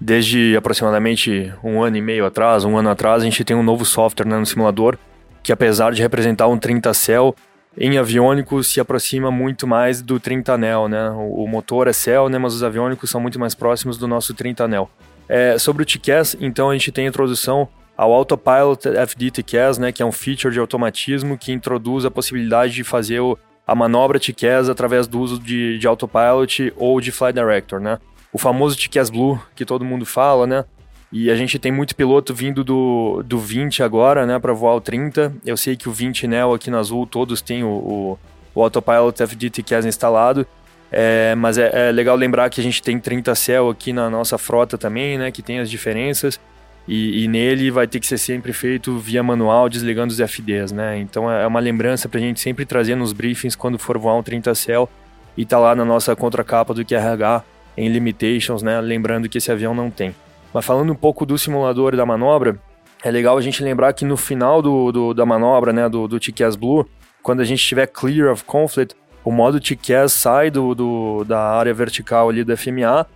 Desde 0.00 0.56
aproximadamente 0.56 1.52
um 1.62 1.82
ano 1.82 1.96
e 1.96 2.00
meio 2.00 2.24
atrás, 2.24 2.64
um 2.64 2.76
ano 2.76 2.88
atrás, 2.88 3.22
a 3.22 3.24
gente 3.24 3.44
tem 3.44 3.56
um 3.56 3.62
novo 3.62 3.84
software 3.84 4.26
né, 4.26 4.38
no 4.38 4.46
simulador 4.46 4.96
que, 5.42 5.52
apesar 5.52 5.92
de 5.92 6.00
representar 6.00 6.46
um 6.46 6.56
30 6.56 6.94
cell, 6.94 7.34
em 7.76 7.98
aviônico 7.98 8.62
se 8.62 8.80
aproxima 8.80 9.30
muito 9.30 9.66
mais 9.66 10.00
do 10.00 10.20
30 10.20 10.52
anel, 10.52 10.88
né? 10.88 11.10
O, 11.10 11.44
o 11.44 11.48
motor 11.48 11.88
é 11.88 11.92
cell, 11.92 12.28
né? 12.28 12.38
Mas 12.38 12.54
os 12.54 12.62
aviônicos 12.62 13.10
são 13.10 13.20
muito 13.20 13.40
mais 13.40 13.54
próximos 13.54 13.98
do 13.98 14.06
nosso 14.06 14.32
30 14.34 14.64
anel. 14.64 14.90
É, 15.28 15.58
sobre 15.58 15.82
o 15.82 15.86
TCAS, 15.86 16.36
então 16.40 16.70
a 16.70 16.72
gente 16.74 16.92
tem 16.92 17.06
a 17.06 17.08
introdução 17.08 17.68
ao 17.96 18.12
Autopilot 18.12 18.88
FD 18.88 19.30
TCAS, 19.30 19.78
né? 19.78 19.92
Que 19.92 20.02
é 20.02 20.06
um 20.06 20.12
feature 20.12 20.52
de 20.52 20.58
automatismo 20.58 21.38
que 21.38 21.52
introduz 21.52 22.04
a 22.04 22.10
possibilidade 22.10 22.72
de 22.74 22.84
fazer 22.84 23.20
o 23.20 23.38
a 23.66 23.74
manobra 23.74 24.18
TCAS 24.18 24.68
através 24.68 25.06
do 25.06 25.20
uso 25.20 25.38
de, 25.38 25.78
de 25.78 25.86
autopilot 25.86 26.72
ou 26.76 27.00
de 27.00 27.12
flight 27.12 27.34
director, 27.34 27.80
né? 27.80 27.98
O 28.32 28.38
famoso 28.38 28.76
TCAS 28.76 29.08
Blue, 29.08 29.40
que 29.54 29.64
todo 29.64 29.84
mundo 29.84 30.04
fala, 30.04 30.46
né? 30.46 30.64
E 31.12 31.30
a 31.30 31.36
gente 31.36 31.58
tem 31.58 31.70
muito 31.70 31.94
piloto 31.94 32.34
vindo 32.34 32.64
do, 32.64 33.22
do 33.24 33.38
20 33.38 33.82
agora, 33.82 34.24
né, 34.24 34.38
para 34.38 34.54
voar 34.54 34.74
o 34.74 34.80
30. 34.80 35.34
Eu 35.44 35.58
sei 35.58 35.76
que 35.76 35.86
o 35.86 35.92
20 35.92 36.26
Neo 36.26 36.54
aqui 36.54 36.70
na 36.70 36.78
Azul 36.78 37.06
todos 37.06 37.42
têm 37.42 37.62
o, 37.62 37.68
o, 37.68 38.18
o 38.54 38.62
Autopilot 38.62 39.22
FD 39.22 39.50
TCAS 39.50 39.84
instalado. 39.84 40.46
É, 40.92 41.34
mas 41.34 41.56
é, 41.56 41.88
é, 41.88 41.90
legal 41.90 42.14
lembrar 42.14 42.50
que 42.50 42.60
a 42.60 42.64
gente 42.64 42.82
tem 42.82 42.98
30 42.98 43.34
Cell 43.34 43.70
aqui 43.70 43.94
na 43.94 44.10
nossa 44.10 44.36
frota 44.36 44.76
também, 44.76 45.16
né, 45.16 45.30
que 45.30 45.40
tem 45.40 45.58
as 45.58 45.70
diferenças. 45.70 46.38
E, 46.86 47.24
e, 47.24 47.28
nele 47.28 47.70
vai 47.70 47.86
ter 47.86 48.00
que 48.00 48.06
ser 48.06 48.18
sempre 48.18 48.52
feito 48.52 48.98
via 48.98 49.22
manual, 49.22 49.68
desligando 49.68 50.12
os 50.12 50.18
FDs, 50.18 50.72
né? 50.72 50.98
Então 50.98 51.30
é 51.30 51.46
uma 51.46 51.60
lembrança 51.60 52.08
para 52.08 52.18
a 52.18 52.20
gente 52.20 52.40
sempre 52.40 52.66
trazer 52.66 52.96
nos 52.96 53.12
briefings 53.12 53.54
quando 53.54 53.78
for 53.78 53.96
voar 53.96 54.16
um 54.16 54.22
30 54.22 54.52
Cell 54.56 54.88
e 55.36 55.44
tá 55.46 55.60
lá 55.60 55.76
na 55.76 55.84
nossa 55.84 56.16
contracapa 56.16 56.74
do 56.74 56.84
QRH 56.84 57.44
em 57.76 57.88
limitations, 57.88 58.64
né? 58.64 58.80
Lembrando 58.80 59.28
que 59.28 59.38
esse 59.38 59.52
avião 59.52 59.74
não 59.74 59.92
tem. 59.92 60.12
Mas 60.52 60.66
falando 60.66 60.92
um 60.92 60.96
pouco 60.96 61.24
do 61.24 61.38
simulador 61.38 61.94
e 61.94 61.96
da 61.96 62.04
manobra, 62.04 62.58
é 63.02 63.10
legal 63.10 63.38
a 63.38 63.40
gente 63.40 63.62
lembrar 63.62 63.92
que 63.92 64.04
no 64.04 64.16
final 64.16 64.60
do, 64.60 64.92
do 64.92 65.14
da 65.14 65.24
manobra, 65.24 65.72
né, 65.72 65.88
do, 65.88 66.06
do 66.06 66.18
Blue, 66.58 66.86
quando 67.22 67.40
a 67.40 67.44
gente 67.44 67.60
estiver 67.60 67.86
clear 67.86 68.30
of 68.30 68.44
conflict, 68.44 68.94
o 69.24 69.30
modo 69.30 69.60
TCAS 69.60 70.12
sai 70.12 70.50
do, 70.50 70.74
do, 70.74 71.24
da 71.24 71.40
área 71.40 71.72
vertical 71.72 72.28
ali 72.28 72.42
do 72.44 72.56
FMA 72.56 73.06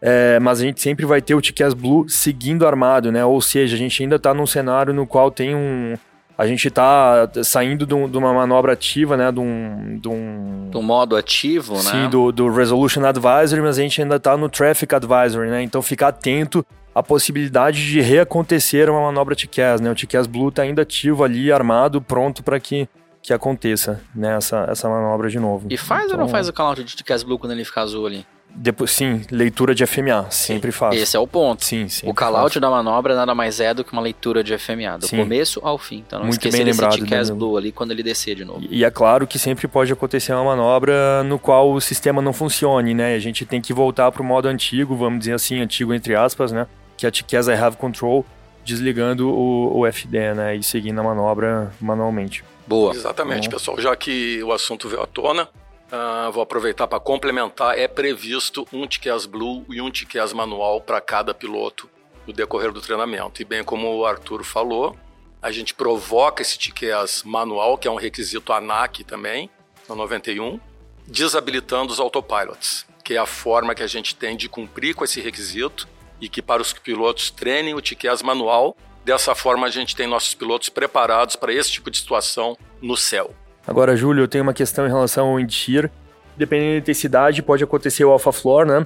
é, 0.00 0.38
mas 0.38 0.60
a 0.60 0.62
gente 0.62 0.80
sempre 0.80 1.06
vai 1.06 1.20
ter 1.22 1.34
o 1.34 1.40
TKS 1.40 1.74
Blue 1.74 2.08
seguindo 2.08 2.66
armado, 2.66 3.10
né? 3.10 3.24
Ou 3.24 3.40
seja, 3.40 3.74
a 3.74 3.78
gente 3.78 4.02
ainda 4.02 4.16
está 4.16 4.34
num 4.34 4.46
cenário 4.46 4.92
no 4.92 5.06
qual 5.06 5.30
tem 5.30 5.54
um. 5.54 5.94
A 6.38 6.46
gente 6.46 6.68
está 6.68 7.28
saindo 7.42 7.86
de, 7.86 7.94
uma 7.94 8.32
manobra 8.32 8.74
ativa, 8.74 9.16
né? 9.16 9.32
De 9.32 9.40
um. 9.40 9.98
De 9.98 10.08
um, 10.08 10.68
do 10.70 10.82
modo 10.82 11.16
ativo, 11.16 11.76
sim, 11.76 11.84
né? 11.84 12.04
Sim, 12.04 12.10
do, 12.10 12.30
do 12.30 12.50
Resolution 12.50 13.04
Advisory, 13.06 13.62
mas 13.62 13.78
a 13.78 13.82
gente 13.82 14.02
ainda 14.02 14.16
está 14.16 14.36
no 14.36 14.48
Traffic 14.48 14.94
Advisory, 14.94 15.48
né? 15.48 15.62
Então 15.62 15.80
ficar 15.80 16.08
atento 16.08 16.64
à 16.94 17.02
possibilidade 17.02 17.84
de 17.86 18.00
reacontecer 18.00 18.90
uma 18.90 19.00
manobra 19.00 19.34
TCAS, 19.34 19.80
né? 19.80 19.90
O 19.90 19.94
TCAS 19.94 20.26
Blue 20.26 20.50
está 20.50 20.62
ainda 20.62 20.82
ativo 20.82 21.24
ali, 21.24 21.50
armado, 21.50 22.02
pronto 22.02 22.42
para 22.42 22.60
que 22.60 22.86
que 23.26 23.32
aconteça 23.32 24.00
né, 24.14 24.36
essa, 24.36 24.68
essa 24.70 24.88
manobra 24.88 25.28
de 25.28 25.40
novo. 25.40 25.66
E 25.68 25.76
faz 25.76 26.04
então, 26.04 26.14
ou 26.14 26.18
não 26.18 26.26
então 26.26 26.32
faz 26.32 26.48
o 26.48 26.52
canal 26.52 26.76
de 26.76 26.84
TCAS 26.84 27.24
Blue 27.24 27.36
quando 27.36 27.50
ele 27.50 27.64
fica 27.64 27.80
azul 27.80 28.06
ali? 28.06 28.24
Depois, 28.54 28.92
sim, 28.92 29.20
leitura 29.32 29.74
de 29.74 29.84
FMA, 29.84 30.30
sempre 30.30 30.70
faço. 30.70 30.96
Esse 30.96 31.16
é 31.16 31.20
o 31.20 31.26
ponto. 31.26 31.64
Sim, 31.64 31.88
sim. 31.88 32.08
O 32.08 32.14
callout 32.14 32.58
da 32.60 32.70
manobra 32.70 33.16
nada 33.16 33.34
mais 33.34 33.58
é 33.58 33.74
do 33.74 33.82
que 33.82 33.92
uma 33.92 34.00
leitura 34.00 34.44
de 34.44 34.56
FMA, 34.56 34.96
do 34.96 35.08
sim. 35.08 35.16
começo 35.16 35.60
ao 35.64 35.76
fim. 35.76 36.04
Então 36.06 36.20
não 36.20 36.26
Muito 36.28 36.48
bem 36.48 36.62
lembrado, 36.62 37.04
desse 37.04 37.32
Blue 37.32 37.56
ali 37.56 37.72
quando 37.72 37.90
ele 37.90 38.02
descer 38.02 38.36
de 38.36 38.44
novo. 38.44 38.60
E, 38.62 38.78
e, 38.78 38.84
é 38.84 38.90
claro 38.92 39.26
que 39.26 39.40
sempre 39.40 39.66
pode 39.66 39.92
acontecer 39.92 40.32
uma 40.32 40.44
manobra 40.44 41.24
no 41.24 41.36
qual 41.36 41.72
o 41.72 41.80
sistema 41.80 42.22
não 42.22 42.32
funcione, 42.32 42.94
né? 42.94 43.16
A 43.16 43.18
gente 43.18 43.44
tem 43.44 43.60
que 43.60 43.74
voltar 43.74 44.12
para 44.12 44.22
o 44.22 44.24
modo 44.24 44.46
antigo, 44.46 44.94
vamos 44.94 45.18
dizer 45.18 45.34
assim, 45.34 45.60
antigo 45.60 45.92
entre 45.92 46.14
aspas, 46.14 46.52
né? 46.52 46.68
Que 46.96 47.06
é 47.06 47.08
a 47.08 47.12
TCAS 47.12 47.48
I 47.48 47.54
Have 47.54 47.76
Control, 47.76 48.24
desligando 48.64 49.28
o, 49.28 49.80
o 49.80 49.92
FD, 49.92 50.34
né? 50.34 50.54
E 50.54 50.62
seguindo 50.62 51.00
a 51.00 51.02
manobra 51.02 51.72
manualmente. 51.80 52.44
Boa. 52.66 52.92
Exatamente, 52.94 53.48
Bom. 53.48 53.56
pessoal. 53.56 53.80
Já 53.80 53.94
que 53.94 54.42
o 54.42 54.52
assunto 54.52 54.88
veio 54.88 55.02
à 55.02 55.06
tona, 55.06 55.48
Uh, 55.86 56.32
vou 56.32 56.42
aproveitar 56.42 56.88
para 56.88 56.98
complementar. 56.98 57.78
É 57.78 57.86
previsto 57.86 58.66
um 58.72 58.88
TCAS 58.88 59.24
Blue 59.24 59.64
e 59.70 59.80
um 59.80 59.88
TCAS 59.88 60.32
manual 60.32 60.80
para 60.80 61.00
cada 61.00 61.32
piloto 61.32 61.88
no 62.26 62.32
decorrer 62.32 62.72
do 62.72 62.80
treinamento. 62.80 63.40
E 63.40 63.44
bem 63.44 63.62
como 63.62 63.94
o 63.94 64.04
Arthur 64.04 64.42
falou, 64.42 64.96
a 65.40 65.52
gente 65.52 65.74
provoca 65.74 66.42
esse 66.42 66.58
TCAS 66.58 67.22
manual, 67.24 67.78
que 67.78 67.86
é 67.86 67.90
um 67.90 67.94
requisito 67.94 68.52
ANAC 68.52 69.04
também, 69.04 69.48
no 69.88 69.94
91, 69.94 70.58
desabilitando 71.06 71.92
os 71.92 72.00
autopilots, 72.00 72.84
que 73.04 73.14
é 73.14 73.18
a 73.18 73.26
forma 73.26 73.74
que 73.74 73.82
a 73.82 73.86
gente 73.86 74.16
tem 74.16 74.36
de 74.36 74.48
cumprir 74.48 74.94
com 74.94 75.04
esse 75.04 75.20
requisito 75.20 75.86
e 76.20 76.28
que 76.28 76.42
para 76.42 76.60
os 76.60 76.72
pilotos 76.72 77.30
treinem 77.30 77.74
o 77.74 77.80
TCAS 77.80 78.22
manual. 78.22 78.76
Dessa 79.06 79.36
forma, 79.36 79.68
a 79.68 79.70
gente 79.70 79.94
tem 79.94 80.04
nossos 80.04 80.34
pilotos 80.34 80.68
preparados 80.68 81.36
para 81.36 81.52
esse 81.52 81.70
tipo 81.70 81.92
de 81.92 81.96
situação 81.96 82.58
no 82.82 82.96
céu. 82.96 83.32
Agora, 83.64 83.94
Júlio, 83.94 84.24
eu 84.24 84.26
tenho 84.26 84.42
uma 84.42 84.52
questão 84.52 84.84
em 84.84 84.88
relação 84.88 85.28
ao 85.28 85.38
Intir. 85.38 85.88
Dependendo 86.36 86.72
da 86.72 86.78
intensidade, 86.78 87.40
pode 87.40 87.62
acontecer 87.62 88.04
o 88.04 88.10
Alpha 88.10 88.32
Floor, 88.32 88.66
né? 88.66 88.84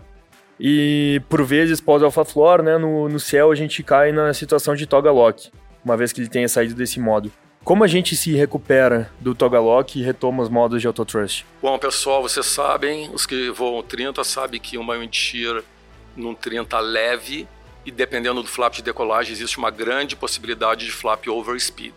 E 0.61 1.23
por 1.27 1.43
vezes, 1.43 1.81
pós 1.81 2.03
Alpha 2.03 2.23
Floor, 2.23 2.61
né, 2.61 2.77
no, 2.77 3.09
no 3.09 3.19
céu 3.19 3.51
a 3.51 3.55
gente 3.55 3.83
cai 3.83 4.13
na 4.13 4.35
situação 4.35 4.75
de 4.75 4.87
toga 4.87 5.11
lock. 5.11 5.51
uma 5.83 5.97
vez 5.97 6.13
que 6.13 6.21
ele 6.21 6.29
tenha 6.29 6.51
saído 6.51 6.75
desse 6.75 7.01
modo. 7.01 7.33
Como 7.65 7.83
a 7.83 7.87
gente 7.87 8.15
se 8.15 8.35
recupera 8.35 9.11
do 9.21 9.35
Togalock 9.35 9.99
e 9.99 10.03
retoma 10.03 10.43
os 10.43 10.51
modos 10.51 10.83
de 10.83 10.87
autotrust? 10.87 11.47
Bom, 11.63 11.79
pessoal, 11.79 12.21
vocês 12.21 12.45
sabem, 12.45 13.09
os 13.15 13.25
que 13.25 13.49
voam 13.49 13.83
30 13.83 14.23
sabem 14.23 14.61
que 14.61 14.77
uma 14.77 14.99
wind 14.99 15.15
shear 15.15 15.63
num 16.15 16.35
30 16.35 16.79
leve 16.79 17.49
e 17.85 17.91
dependendo 17.91 18.43
do 18.43 18.49
flap 18.49 18.75
de 18.75 18.83
decolagem 18.83 19.33
existe 19.33 19.59
uma 19.59 19.71
grande 19.71 20.17
possibilidade 20.17 20.87
de 20.87 20.93
flap 20.93 21.27
over 21.29 21.59
speed. 21.61 21.95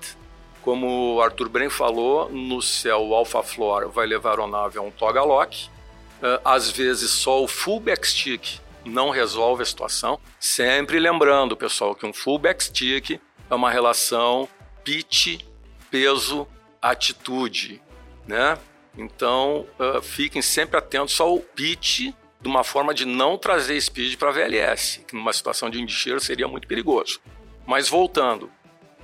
Como 0.61 1.15
o 1.15 1.21
Arthur 1.21 1.49
Bren 1.49 1.69
falou, 1.69 2.29
no 2.29 2.61
céu 2.61 3.01
o 3.01 3.13
Alpha 3.13 3.43
Floor 3.43 3.89
vai 3.89 4.07
levar 4.07 4.29
a 4.29 4.33
aeronave 4.33 4.77
a 4.77 4.81
um 4.81 4.91
Togalock. 4.91 5.67
Uh, 6.21 6.39
às 6.45 6.71
vezes 6.71 7.11
só 7.11 7.43
o 7.43 7.47
full 7.47 7.81
backstick 7.81 8.61
não 8.85 9.09
resolve 9.09 9.63
a 9.63 9.65
situação. 9.65 10.19
Sempre 10.39 10.99
lembrando, 10.99 11.57
pessoal, 11.57 11.93
que 11.93 12.05
um 12.05 12.13
full 12.13 12.39
backstick 12.39 13.19
é 13.49 13.55
uma 13.55 13.69
relação 13.69 14.47
pitch 14.83 15.41
peso, 15.91 16.47
atitude, 16.81 17.81
né? 18.27 18.57
Então, 18.97 19.65
uh, 19.79 20.01
fiquem 20.01 20.41
sempre 20.41 20.77
atentos 20.77 21.19
ao 21.19 21.39
pitch 21.39 22.13
de 22.43 22.49
uma 22.49 22.63
forma 22.63 22.93
de 22.93 23.05
não 23.05 23.37
trazer 23.37 23.79
speed 23.79 24.17
para 24.17 24.29
VLS, 24.29 24.99
que 25.07 25.15
numa 25.15 25.31
situação 25.31 25.69
de 25.69 25.81
indixeiro 25.81 26.19
seria 26.19 26.45
muito 26.45 26.67
perigoso. 26.67 27.21
Mas 27.65 27.87
voltando, 27.87 28.51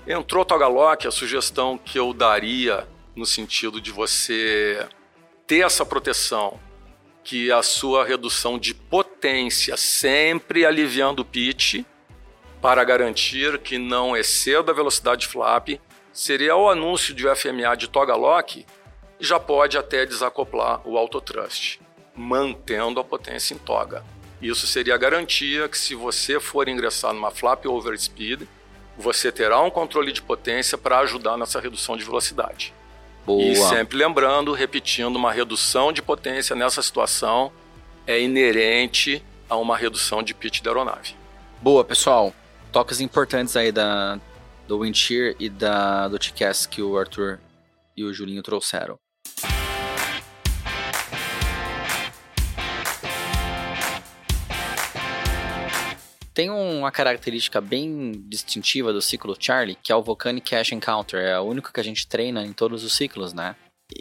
entrou 0.06 0.44
Togalock, 0.44 1.08
a 1.08 1.12
sugestão 1.12 1.78
que 1.78 1.98
eu 1.98 2.14
daria 2.14 2.86
no 3.16 3.26
sentido 3.26 3.80
de 3.80 3.92
você 3.92 4.86
ter 5.48 5.66
essa 5.66 5.86
proteção, 5.86 6.60
que 7.24 7.50
a 7.50 7.64
sua 7.64 8.04
redução 8.04 8.60
de 8.60 8.74
potência 8.74 9.78
sempre 9.78 10.66
aliviando 10.66 11.22
o 11.22 11.26
pitch 11.26 11.86
para 12.62 12.84
garantir 12.84 13.58
que 13.60 13.78
não 13.78 14.18
exceda 14.18 14.74
a 14.74 14.76
velocidade 14.76 15.28
flap 15.28 15.80
seria 16.12 16.58
o 16.58 16.70
anúncio 16.70 17.14
de 17.14 17.24
FMA 17.34 17.78
de 17.78 17.88
Togalock 17.88 18.66
já 19.18 19.40
pode 19.40 19.78
até 19.78 20.06
desacoplar 20.06 20.82
o 20.86 20.98
autotrust, 20.98 21.80
mantendo 22.20 23.00
a 23.00 23.04
potência 23.04 23.54
em 23.54 23.58
toga. 23.58 24.04
Isso 24.42 24.68
seria 24.68 24.96
a 24.96 24.98
garantia 24.98 25.68
que 25.68 25.78
se 25.78 25.96
você 25.96 26.40
for 26.40 26.68
ingressar 26.68 27.14
numa 27.14 27.32
flap 27.32 27.66
over 27.66 27.98
speed, 27.98 28.44
você 28.98 29.32
terá 29.32 29.62
um 29.62 29.70
controle 29.70 30.12
de 30.12 30.22
potência 30.22 30.78
para 30.78 31.00
ajudar 31.00 31.38
nessa 31.38 31.60
redução 31.60 31.96
de 31.96 32.04
velocidade. 32.04 32.74
Boa. 33.26 33.42
E 33.42 33.56
sempre 33.56 33.98
lembrando, 33.98 34.54
repetindo, 34.54 35.16
uma 35.16 35.32
redução 35.32 35.92
de 35.92 36.02
potência 36.02 36.56
nessa 36.56 36.82
situação 36.82 37.52
é 38.06 38.20
inerente 38.20 39.24
a 39.50 39.56
uma 39.56 39.78
redução 39.78 40.22
de 40.22 40.34
pitch 40.34 40.62
da 40.62 40.72
aeronave. 40.72 41.16
Boa, 41.62 41.84
pessoal. 41.84 42.34
Toques 42.72 43.00
importantes 43.00 43.56
aí 43.56 43.72
da, 43.72 44.20
do 44.68 44.80
Windshear 44.80 45.36
e 45.40 45.50
da, 45.50 46.08
do 46.08 46.20
TCAS 46.20 46.66
que 46.66 46.82
o 46.82 46.98
Arthur 46.98 47.40
e 47.96 48.04
o 48.04 48.14
Julinho 48.14 48.44
trouxeram. 48.44 48.98
Tem 56.40 56.50
uma 56.50 56.90
característica 56.90 57.60
bem 57.60 58.14
distintiva 58.30 58.94
do 58.94 59.02
ciclo 59.02 59.36
Charlie, 59.38 59.76
que 59.76 59.92
é 59.92 59.96
o 59.98 60.02
Volcanic 60.02 60.50
Cash 60.50 60.72
Encounter. 60.72 61.20
É 61.20 61.34
a 61.34 61.42
única 61.42 61.70
que 61.70 61.82
a 61.82 61.84
gente 61.84 62.08
treina 62.08 62.46
em 62.46 62.54
todos 62.54 62.86
os 62.86 62.94
ciclos, 62.94 63.34
né? 63.34 63.58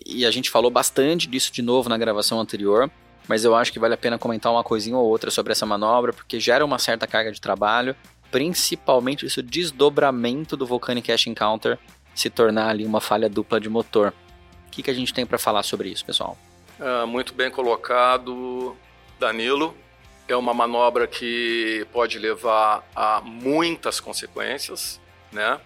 E 0.07 0.25
a 0.25 0.30
gente 0.30 0.49
falou 0.49 0.71
bastante 0.71 1.26
disso 1.28 1.50
de 1.52 1.62
novo 1.62 1.88
na 1.88 1.99
gravação 1.99 2.38
anterior, 2.38 2.88
mas 3.26 3.45
eu 3.45 3.57
acho 3.57 3.73
que 3.73 3.80
vale 3.80 3.95
a 3.95 3.97
pena 3.97 4.16
comentar 4.18 4.52
uma 4.52 4.62
coisinha 4.62 4.97
ou 4.97 5.04
outra 5.04 5.33
sobre 5.33 5.50
essa 5.50 5.66
manobra, 5.66 6.12
porque 6.12 6.38
gera 6.38 6.64
uma 6.64 6.78
certa 6.78 7.09
carga 7.09 7.33
de 7.33 7.40
trabalho 7.40 7.97
principalmente 8.30 9.26
esse 9.26 9.42
desdobramento 9.42 10.57
do 10.57 10.64
Volcanic 10.64 11.11
Ash 11.11 11.26
Encounter 11.26 11.77
se 12.14 12.31
tornar 12.31 12.68
ali 12.68 12.87
uma 12.87 13.01
falha 13.01 13.29
dupla 13.29 13.59
de 13.59 13.68
motor. 13.68 14.14
O 14.68 14.70
que, 14.70 14.85
que 14.85 14.90
a 14.92 14.94
gente 14.94 15.12
tem 15.12 15.27
para 15.27 15.38
falar 15.38 15.64
sobre 15.64 15.88
isso, 15.88 16.05
pessoal? 16.05 16.38
É, 16.79 17.05
muito 17.05 17.35
bem 17.35 17.51
colocado, 17.51 18.77
Danilo. 19.18 19.74
É 20.29 20.37
uma 20.37 20.53
manobra 20.53 21.07
que 21.07 21.87
pode 21.91 22.19
levar 22.19 22.87
a 22.95 23.21
muitas 23.23 23.99
consequências, 23.99 25.01
né? 25.33 25.59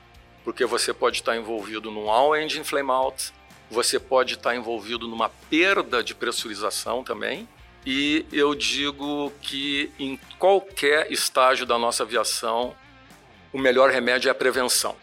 Porque 0.44 0.64
você 0.64 0.94
pode 0.94 1.18
estar 1.18 1.36
envolvido 1.36 1.90
num 1.90 2.08
all 2.08 2.36
engine 2.36 2.64
flame 2.64 2.90
out, 2.90 3.32
você 3.68 3.98
pode 3.98 4.34
estar 4.34 4.54
envolvido 4.54 5.08
numa 5.08 5.28
perda 5.50 6.02
de 6.02 6.14
pressurização 6.14 7.02
também, 7.02 7.48
e 7.84 8.24
eu 8.32 8.54
digo 8.54 9.32
que 9.42 9.90
em 9.98 10.16
qualquer 10.38 11.10
estágio 11.10 11.66
da 11.66 11.76
nossa 11.76 12.04
aviação, 12.04 12.74
o 13.52 13.58
melhor 13.58 13.90
remédio 13.90 14.28
é 14.28 14.30
a 14.30 14.34
prevenção. 14.34 14.94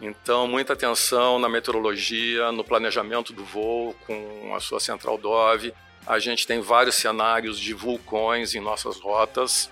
Então, 0.00 0.48
muita 0.48 0.72
atenção 0.72 1.38
na 1.38 1.48
meteorologia, 1.48 2.50
no 2.50 2.64
planejamento 2.64 3.32
do 3.32 3.44
voo 3.44 3.94
com 4.06 4.52
a 4.54 4.60
sua 4.60 4.80
central 4.80 5.16
Dove. 5.18 5.72
A 6.06 6.18
gente 6.18 6.46
tem 6.46 6.60
vários 6.60 6.96
cenários 6.96 7.58
de 7.58 7.74
vulcões 7.74 8.54
em 8.54 8.60
nossas 8.60 8.98
rotas, 8.98 9.70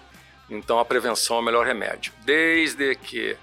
então 0.48 0.78
a 0.78 0.84
prevenção 0.84 1.36
é 1.36 1.40
o 1.40 1.42
melhor 1.42 1.66
remédio. 1.66 2.12
Desde 2.24 2.94
que 2.94 3.36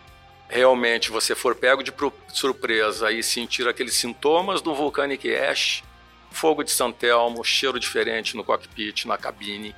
realmente 0.48 1.12
você 1.12 1.36
for 1.36 1.56
pego 1.56 1.84
de 1.84 1.94
surpresa 2.34 3.12
e 3.12 3.24
sentir 3.24 3.68
aqueles 3.68 3.96
sintomas 3.96 4.62
do 4.62 4.74
Volcanic 4.74 5.34
Ash, 5.36 5.84
fogo 6.32 6.64
de 6.64 6.72
Santelmo, 6.72 7.44
cheiro 7.44 7.80
diferente 7.80 8.36
no 8.36 8.44
cockpit, 8.44 9.06
na 9.06 9.18
cabine. 9.18 9.76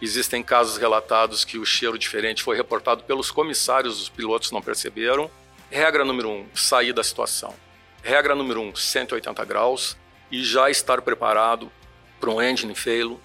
Existem 0.00 0.42
casos 0.42 0.76
relatados 0.76 1.44
que 1.44 1.58
o 1.58 1.64
cheiro 1.64 1.96
diferente 1.96 2.42
foi 2.42 2.56
reportado 2.56 3.04
pelos 3.04 3.30
comissários, 3.30 4.00
os 4.00 4.08
pilotos 4.08 4.50
não 4.50 4.60
perceberam. 4.60 5.30
Regra 5.70 6.04
número 6.04 6.28
um, 6.28 6.46
sair 6.54 6.92
da 6.92 7.04
situação. 7.04 7.54
Regra 8.02 8.34
número 8.34 8.60
um, 8.60 8.74
180 8.74 9.44
graus 9.44 9.96
e 10.30 10.42
já 10.42 10.68
estar 10.70 11.00
preparado 11.02 11.70
para 12.22 12.30
um 12.30 12.40
engine 12.40 12.72
fail 12.72 13.20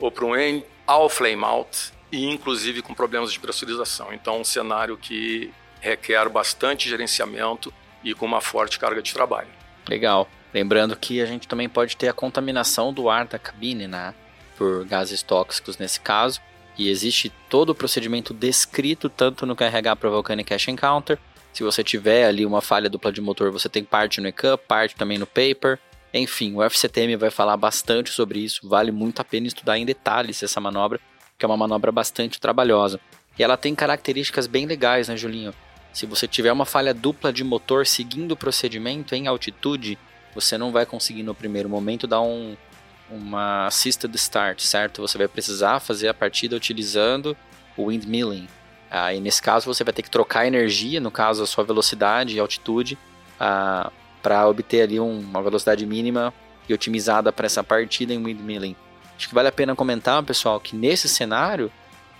ou 0.00 0.10
para 0.10 0.24
um 0.24 0.34
engine 0.34 0.64
all 0.86 1.10
flame 1.10 1.44
out 1.44 1.92
e 2.10 2.24
inclusive 2.24 2.80
com 2.80 2.94
problemas 2.94 3.30
de 3.30 3.38
pressurização. 3.38 4.10
Então, 4.14 4.40
um 4.40 4.44
cenário 4.44 4.96
que 4.96 5.52
requer 5.82 6.26
bastante 6.30 6.88
gerenciamento 6.88 7.72
e 8.02 8.14
com 8.14 8.24
uma 8.24 8.40
forte 8.40 8.78
carga 8.78 9.02
de 9.02 9.12
trabalho. 9.12 9.48
Legal. 9.86 10.26
Lembrando 10.54 10.96
que 10.96 11.20
a 11.20 11.26
gente 11.26 11.46
também 11.46 11.68
pode 11.68 11.94
ter 11.94 12.08
a 12.08 12.12
contaminação 12.14 12.90
do 12.90 13.10
ar 13.10 13.26
da 13.26 13.38
cabine, 13.38 13.86
né? 13.86 14.14
Por 14.56 14.86
gases 14.86 15.22
tóxicos 15.22 15.76
nesse 15.76 16.00
caso. 16.00 16.40
E 16.78 16.88
existe 16.88 17.30
todo 17.50 17.70
o 17.70 17.74
procedimento 17.74 18.32
descrito 18.32 19.10
tanto 19.10 19.44
no 19.44 19.54
QRH 19.54 19.96
para 19.96 20.08
Volcanic 20.08 20.54
Ash 20.54 20.68
Encounter. 20.68 21.18
Se 21.52 21.62
você 21.62 21.84
tiver 21.84 22.26
ali 22.26 22.46
uma 22.46 22.62
falha 22.62 22.88
dupla 22.88 23.12
de 23.12 23.20
motor, 23.20 23.50
você 23.50 23.68
tem 23.68 23.84
parte 23.84 24.22
no 24.22 24.28
ECAM, 24.28 24.56
parte 24.56 24.94
também 24.94 25.18
no 25.18 25.26
paper. 25.26 25.78
Enfim, 26.18 26.54
o 26.54 26.62
FCTM 26.62 27.16
vai 27.16 27.30
falar 27.30 27.56
bastante 27.56 28.10
sobre 28.10 28.40
isso. 28.40 28.68
Vale 28.68 28.90
muito 28.90 29.20
a 29.20 29.24
pena 29.24 29.46
estudar 29.46 29.78
em 29.78 29.86
detalhes 29.86 30.42
essa 30.42 30.60
manobra, 30.60 31.00
que 31.38 31.44
é 31.44 31.48
uma 31.48 31.56
manobra 31.56 31.92
bastante 31.92 32.40
trabalhosa. 32.40 33.00
E 33.38 33.42
ela 33.42 33.56
tem 33.56 33.74
características 33.74 34.46
bem 34.46 34.66
legais, 34.66 35.08
né, 35.08 35.16
Julinho? 35.16 35.54
Se 35.92 36.06
você 36.06 36.26
tiver 36.26 36.52
uma 36.52 36.64
falha 36.64 36.92
dupla 36.92 37.32
de 37.32 37.42
motor 37.42 37.86
seguindo 37.86 38.32
o 38.32 38.36
procedimento 38.36 39.14
em 39.14 39.26
altitude, 39.26 39.98
você 40.34 40.58
não 40.58 40.70
vai 40.70 40.84
conseguir 40.84 41.22
no 41.22 41.34
primeiro 41.34 41.68
momento 41.68 42.06
dar 42.06 42.20
um, 42.20 42.56
uma 43.10 43.66
assisted 43.66 44.14
start, 44.16 44.60
certo? 44.60 45.02
Você 45.02 45.16
vai 45.16 45.28
precisar 45.28 45.80
fazer 45.80 46.08
a 46.08 46.14
partida 46.14 46.56
utilizando 46.56 47.36
o 47.76 47.86
windmilling. 47.86 48.48
Ah, 48.90 49.12
e 49.12 49.20
nesse 49.20 49.42
caso 49.42 49.66
você 49.66 49.84
vai 49.84 49.92
ter 49.92 50.02
que 50.02 50.10
trocar 50.10 50.46
energia, 50.46 51.00
no 51.00 51.10
caso 51.10 51.42
a 51.42 51.46
sua 51.46 51.64
velocidade 51.64 52.36
e 52.36 52.40
altitude, 52.40 52.98
ah, 53.38 53.90
para 54.22 54.46
obter 54.48 54.82
ali 54.82 55.00
um, 55.00 55.18
uma 55.20 55.42
velocidade 55.42 55.84
mínima 55.86 56.32
e 56.68 56.74
otimizada 56.74 57.32
para 57.32 57.46
essa 57.46 57.64
partida 57.64 58.12
em 58.12 58.22
windmilling. 58.22 58.76
Acho 59.16 59.28
que 59.28 59.34
vale 59.34 59.48
a 59.48 59.52
pena 59.52 59.74
comentar, 59.74 60.22
pessoal, 60.22 60.60
que 60.60 60.76
nesse 60.76 61.08
cenário 61.08 61.70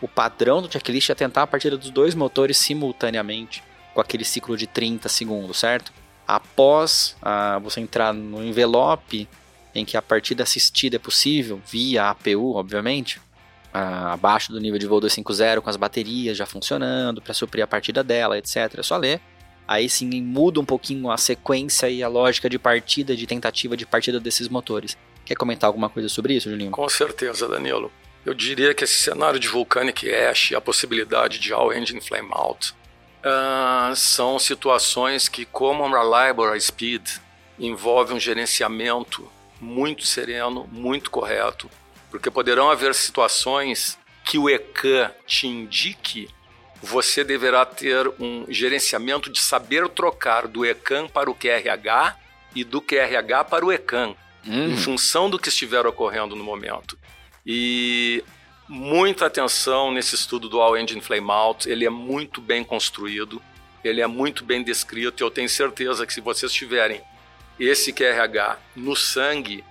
o 0.01 0.09
padrão 0.09 0.63
do 0.63 0.71
checklist 0.71 1.11
é 1.11 1.15
tentar 1.15 1.43
a 1.43 1.47
partida 1.47 1.77
dos 1.77 1.91
dois 1.91 2.15
motores 2.15 2.57
simultaneamente, 2.57 3.63
com 3.95 4.01
aquele 4.01 4.25
ciclo 4.25 4.57
de 4.57 4.67
30 4.67 5.09
segundos, 5.09 5.59
certo? 5.59 5.93
após 6.29 7.17
ah, 7.23 7.59
você 7.59 7.81
entrar 7.81 8.13
no 8.13 8.45
envelope 8.45 9.27
em 9.75 9.83
que 9.83 9.97
a 9.97 10.03
partida 10.03 10.43
assistida 10.43 10.97
é 10.97 10.99
possível, 10.99 11.59
via 11.67 12.11
APU, 12.11 12.55
obviamente, 12.55 13.19
ah, 13.73 14.13
abaixo 14.13 14.53
do 14.53 14.61
nível 14.61 14.79
de 14.79 14.87
voo 14.87 15.01
250, 15.01 15.63
com 15.63 15.71
as 15.71 15.77
baterias 15.77 16.37
já 16.37 16.45
funcionando 16.45 17.23
para 17.23 17.33
suprir 17.33 17.65
a 17.65 17.67
partida 17.67 18.05
dela, 18.05 18.37
etc. 18.37 18.75
É 18.77 18.83
só 18.83 18.99
ler. 18.99 19.23
Aí 19.69 19.89
sim 19.89 20.23
muda 20.23 20.59
um 20.59 20.65
pouquinho 20.65 21.11
a 21.11 21.19
sequência 21.19 21.91
e 21.91 22.03
a 22.03 22.09
lógica 22.09 22.49
de 22.49 22.59
partida, 22.59 23.15
de 23.15 23.27
tentativa 23.27 23.77
de 23.77 23.85
partida 23.85 24.19
desses 24.19 24.49
motores. 24.49 24.97
Quer 25.27 25.35
comentar 25.35 25.69
alguma 25.69 25.91
coisa 25.91 26.09
sobre 26.09 26.35
isso, 26.35 26.49
Julinho? 26.49 26.71
Com 26.71 26.89
certeza, 26.89 27.47
Danilo. 27.47 27.93
Eu 28.25 28.33
diria 28.33 28.73
que 28.73 28.85
esse 28.85 28.97
cenário 28.97 29.39
de 29.39 29.47
Volcanic 29.47 30.11
Ash, 30.11 30.53
a 30.55 30.61
possibilidade 30.61 31.39
de 31.39 31.53
All 31.53 31.73
Engine 31.73 32.01
Flame 32.01 32.31
Out, 32.33 32.75
Uh, 33.19 33.95
são 33.97 34.39
situações 34.39 35.29
que, 35.29 35.45
como 35.45 35.85
a 35.85 35.89
Reliable 35.89 36.59
Speed, 36.61 37.19
envolve 37.59 38.15
um 38.15 38.21
gerenciamento 38.21 39.29
muito 39.61 40.07
sereno, 40.07 40.69
muito 40.71 41.11
correto, 41.11 41.69
porque 42.11 42.31
poderão 42.31 42.71
haver 42.71 42.95
situações 42.95 43.99
que 44.25 44.39
o 44.39 44.49
ECAN 44.49 45.11
te 45.27 45.49
indique 45.49 46.29
você 46.83 47.25
deverá 47.25 47.64
ter 47.67 48.09
um 48.21 48.47
gerenciamento 48.49 49.31
de 49.31 49.41
saber 49.41 49.88
trocar 49.88 50.47
do 50.47 50.64
ECAN 50.64 51.09
para 51.09 51.31
o 51.31 51.35
QRH 51.35 52.17
e 52.55 52.64
do 52.64 52.81
QRH 52.81 53.45
para 53.45 53.64
o 53.64 53.73
ECAN, 53.73 54.14
hum. 54.47 54.71
em 54.71 54.77
função 54.77 55.29
do 55.29 55.38
que 55.38 55.49
estiver 55.49 55.87
ocorrendo 55.87 56.37
no 56.37 56.45
momento. 56.45 56.97
E 57.45 58.23
muita 58.69 59.27
atenção 59.27 59.91
nesse 59.91 60.14
estudo 60.14 60.49
do 60.49 60.61
All 60.61 60.77
Engine 60.77 61.01
Flameout, 61.01 61.69
ele 61.69 61.85
é 61.85 61.91
muito 61.91 62.41
bem 62.41 62.62
construído, 62.62 63.43
ele 63.83 64.01
é 64.01 64.07
muito 64.07 64.45
bem 64.45 64.62
descrito, 64.62 65.23
e 65.23 65.25
eu 65.25 65.31
tenho 65.31 65.49
certeza 65.49 66.07
que 66.07 66.12
se 66.12 66.21
vocês 66.21 66.53
tiverem 66.53 67.01
esse 67.59 67.93
QRH 67.93 68.57
no 68.77 68.95
sangue, 68.95 69.64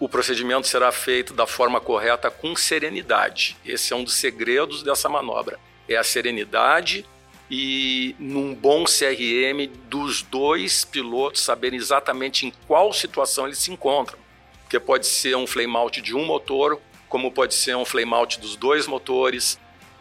o 0.00 0.08
procedimento 0.08 0.66
será 0.66 0.90
feito 0.90 1.34
da 1.34 1.46
forma 1.46 1.80
correta 1.80 2.30
com 2.30 2.56
serenidade. 2.56 3.56
Esse 3.64 3.92
é 3.92 3.96
um 3.96 4.04
dos 4.04 4.14
segredos 4.14 4.82
dessa 4.82 5.08
manobra 5.08 5.58
é 5.88 5.96
a 5.96 6.04
serenidade 6.04 7.04
e 7.50 8.16
num 8.18 8.54
bom 8.54 8.84
CRM 8.84 9.68
dos 9.88 10.22
dois 10.22 10.84
pilotos 10.84 11.42
saberem 11.42 11.78
exatamente 11.78 12.46
em 12.46 12.52
qual 12.66 12.92
situação 12.92 13.46
eles 13.46 13.58
se 13.58 13.70
encontram. 13.70 14.18
Porque 14.62 14.80
pode 14.80 15.06
ser 15.06 15.36
um 15.36 15.46
flame 15.46 15.76
out 15.76 16.00
de 16.00 16.16
um 16.16 16.24
motor, 16.24 16.80
como 17.08 17.30
pode 17.30 17.54
ser 17.54 17.76
um 17.76 17.84
flame 17.84 18.12
out 18.14 18.40
dos 18.40 18.56
dois 18.56 18.86
motores. 18.86 19.58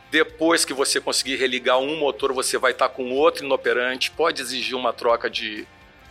Depois 0.09 0.63
que 0.63 0.73
você 0.73 1.01
conseguir 1.01 1.35
religar 1.35 1.79
um 1.79 1.97
motor, 1.97 2.33
você 2.33 2.57
vai 2.57 2.71
estar 2.71 2.89
com 2.89 3.11
outro 3.11 3.45
inoperante. 3.45 4.11
Pode 4.11 4.41
exigir 4.41 4.75
uma 4.75 4.93
troca 4.93 5.29
de 5.29 5.67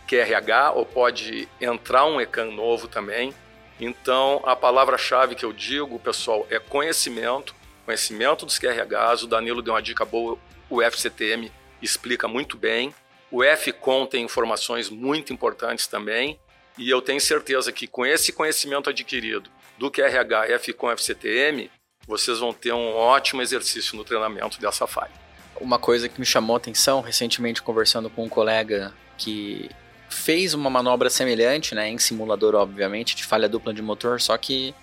QRH 0.07 0.73
ou 0.75 0.85
pode 0.85 1.47
entrar 1.59 2.05
um 2.05 2.21
ECAN 2.21 2.51
novo 2.51 2.87
também. 2.87 3.33
Então, 3.79 4.41
a 4.45 4.55
palavra-chave 4.55 5.35
que 5.35 5.43
eu 5.43 5.51
digo, 5.51 5.97
pessoal, 5.99 6.45
é 6.49 6.59
conhecimento 6.59 7.55
conhecimento 7.85 8.45
dos 8.45 8.57
QRHs. 8.57 9.23
O 9.23 9.27
Danilo 9.27 9.61
deu 9.61 9.73
uma 9.73 9.81
dica 9.81 10.05
boa, 10.05 10.37
o 10.69 10.81
FCTM 10.81 11.51
explica 11.81 12.27
muito 12.27 12.57
bem. 12.57 12.93
O 13.31 13.43
FCON 13.43 14.05
tem 14.05 14.23
informações 14.23 14.89
muito 14.89 15.33
importantes 15.33 15.87
também. 15.87 16.39
E 16.77 16.89
eu 16.89 17.01
tenho 17.01 17.21
certeza 17.21 17.71
que 17.71 17.87
com 17.87 18.05
esse 18.05 18.31
conhecimento 18.31 18.89
adquirido 18.89 19.49
do 19.77 19.91
QRH, 19.91 20.59
FCON, 20.59 20.91
FCTM, 20.91 21.69
vocês 22.07 22.39
vão 22.39 22.53
ter 22.53 22.73
um 22.73 22.93
ótimo 22.93 23.41
exercício 23.41 23.95
no 23.95 24.03
treinamento 24.03 24.59
dessa 24.59 24.87
falha. 24.87 25.11
Uma 25.59 25.79
coisa 25.79 26.09
que 26.09 26.19
me 26.19 26.25
chamou 26.25 26.55
a 26.55 26.57
atenção, 26.57 27.01
recentemente 27.01 27.61
conversando 27.61 28.09
com 28.09 28.25
um 28.25 28.29
colega 28.29 28.93
que 29.17 29.69
fez 30.09 30.53
uma 30.53 30.69
manobra 30.69 31.09
semelhante, 31.09 31.73
né, 31.73 31.89
em 31.89 31.97
simulador, 31.97 32.55
obviamente, 32.55 33.15
de 33.15 33.23
falha 33.23 33.49
dupla 33.49 33.73
de 33.73 33.81
motor, 33.81 34.21
só 34.21 34.37
que 34.37 34.73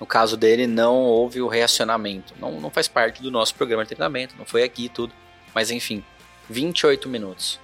no 0.00 0.06
caso 0.06 0.36
dele, 0.36 0.66
não 0.66 0.94
houve 0.96 1.40
o 1.40 1.48
reacionamento. 1.48 2.34
Não, 2.38 2.60
não 2.60 2.70
faz 2.70 2.86
parte 2.86 3.22
do 3.22 3.30
nosso 3.30 3.54
programa 3.54 3.82
de 3.82 3.88
treinamento, 3.88 4.34
não 4.36 4.44
foi 4.44 4.62
aqui 4.62 4.88
tudo. 4.88 5.12
Mas 5.54 5.70
enfim, 5.70 6.04
28 6.50 7.08
minutos 7.08 7.58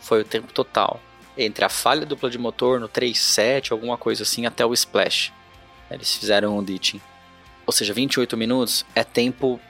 foi 0.00 0.22
o 0.22 0.24
tempo 0.24 0.52
total. 0.52 1.00
Entre 1.38 1.64
a 1.64 1.68
falha 1.68 2.06
dupla 2.06 2.30
de 2.30 2.38
motor 2.38 2.80
no 2.80 2.88
3.7, 2.88 3.70
alguma 3.70 3.96
coisa 3.96 4.22
assim, 4.22 4.46
até 4.46 4.64
o 4.64 4.72
splash. 4.72 5.32
Eles 5.90 6.16
fizeram 6.16 6.58
um 6.58 6.64
ditching. 6.64 7.00
Ou 7.64 7.72
seja, 7.72 7.92
28 7.92 8.36
minutos 8.36 8.84
é 8.94 9.04
tempo 9.04 9.60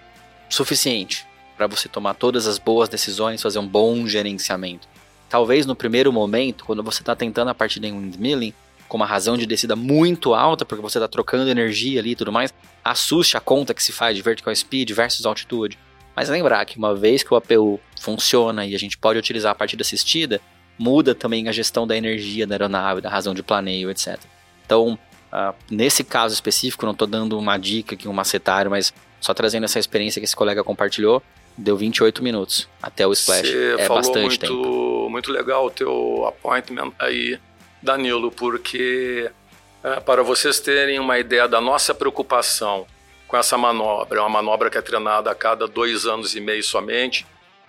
suficiente 0.48 1.26
para 1.56 1.66
você 1.66 1.88
tomar 1.88 2.14
todas 2.14 2.46
as 2.46 2.58
boas 2.58 2.88
decisões, 2.88 3.42
fazer 3.42 3.58
um 3.58 3.66
bom 3.66 4.06
gerenciamento. 4.06 4.86
Talvez 5.28 5.66
no 5.66 5.74
primeiro 5.74 6.12
momento, 6.12 6.64
quando 6.64 6.82
você 6.82 7.02
está 7.02 7.16
tentando 7.16 7.48
a 7.48 7.54
partida 7.54 7.86
em 7.86 7.92
windmilling, 7.92 8.54
com 8.88 8.96
uma 8.96 9.06
razão 9.06 9.36
de 9.36 9.46
descida 9.46 9.74
muito 9.76 10.34
alta, 10.34 10.64
porque 10.64 10.82
você 10.82 10.98
está 10.98 11.08
trocando 11.08 11.50
energia 11.50 12.00
ali 12.00 12.12
e 12.12 12.16
tudo 12.16 12.32
mais, 12.32 12.52
assuste 12.84 13.36
a 13.36 13.40
conta 13.40 13.74
que 13.74 13.82
se 13.82 13.92
faz 13.92 14.16
de 14.16 14.22
vertical 14.22 14.54
speed 14.54 14.90
versus 14.92 15.26
altitude. 15.26 15.78
Mas 16.14 16.28
lembrar 16.28 16.64
que 16.64 16.78
uma 16.78 16.94
vez 16.94 17.22
que 17.22 17.32
o 17.32 17.36
APU 17.36 17.78
funciona 18.00 18.64
e 18.64 18.74
a 18.74 18.78
gente 18.78 18.96
pode 18.96 19.18
utilizar 19.18 19.52
a 19.52 19.54
partida 19.54 19.82
assistida, 19.82 20.40
muda 20.78 21.14
também 21.14 21.48
a 21.48 21.52
gestão 21.52 21.86
da 21.86 21.96
energia 21.96 22.46
da 22.46 22.54
aeronave, 22.54 23.00
da 23.00 23.10
razão 23.10 23.34
de 23.34 23.42
planeio, 23.42 23.90
etc. 23.90 24.18
Então, 24.64 24.98
uh, 25.32 25.54
nesse 25.70 26.02
caso 26.02 26.32
específico, 26.32 26.86
não 26.86 26.92
estou 26.92 27.06
dando 27.06 27.38
uma 27.38 27.58
dica 27.58 27.94
aqui, 27.94 28.08
um 28.08 28.12
macetário, 28.12 28.70
mas 28.70 28.94
só 29.20 29.34
trazendo 29.34 29.64
essa 29.64 29.78
experiência 29.78 30.20
que 30.20 30.24
esse 30.24 30.36
colega 30.36 30.64
compartilhou, 30.64 31.22
deu 31.56 31.76
28 31.76 32.22
minutos 32.22 32.68
até 32.82 33.06
o 33.06 33.12
splash. 33.12 33.48
Você 33.48 33.74
é 33.78 33.86
falou 33.86 34.02
bastante 34.02 34.26
muito, 34.26 34.38
tempo. 34.38 35.08
Muito 35.10 35.32
legal 35.32 35.66
o 35.66 35.70
teu 35.70 36.26
appointment 36.26 36.92
aí 36.98 37.38
Danilo, 37.86 38.32
porque 38.32 39.30
é, 39.82 40.00
para 40.00 40.22
vocês 40.22 40.58
terem 40.58 40.98
uma 40.98 41.16
ideia 41.18 41.46
da 41.46 41.60
nossa 41.60 41.94
preocupação 41.94 42.84
com 43.28 43.36
essa 43.36 43.56
manobra, 43.56 44.18
é 44.18 44.20
uma 44.20 44.28
manobra 44.28 44.68
que 44.68 44.76
é 44.76 44.82
treinada 44.82 45.30
a 45.30 45.34
cada 45.34 45.68
dois 45.68 46.04
anos 46.04 46.34
e 46.34 46.40
meio 46.40 46.62
somente. 46.62 47.24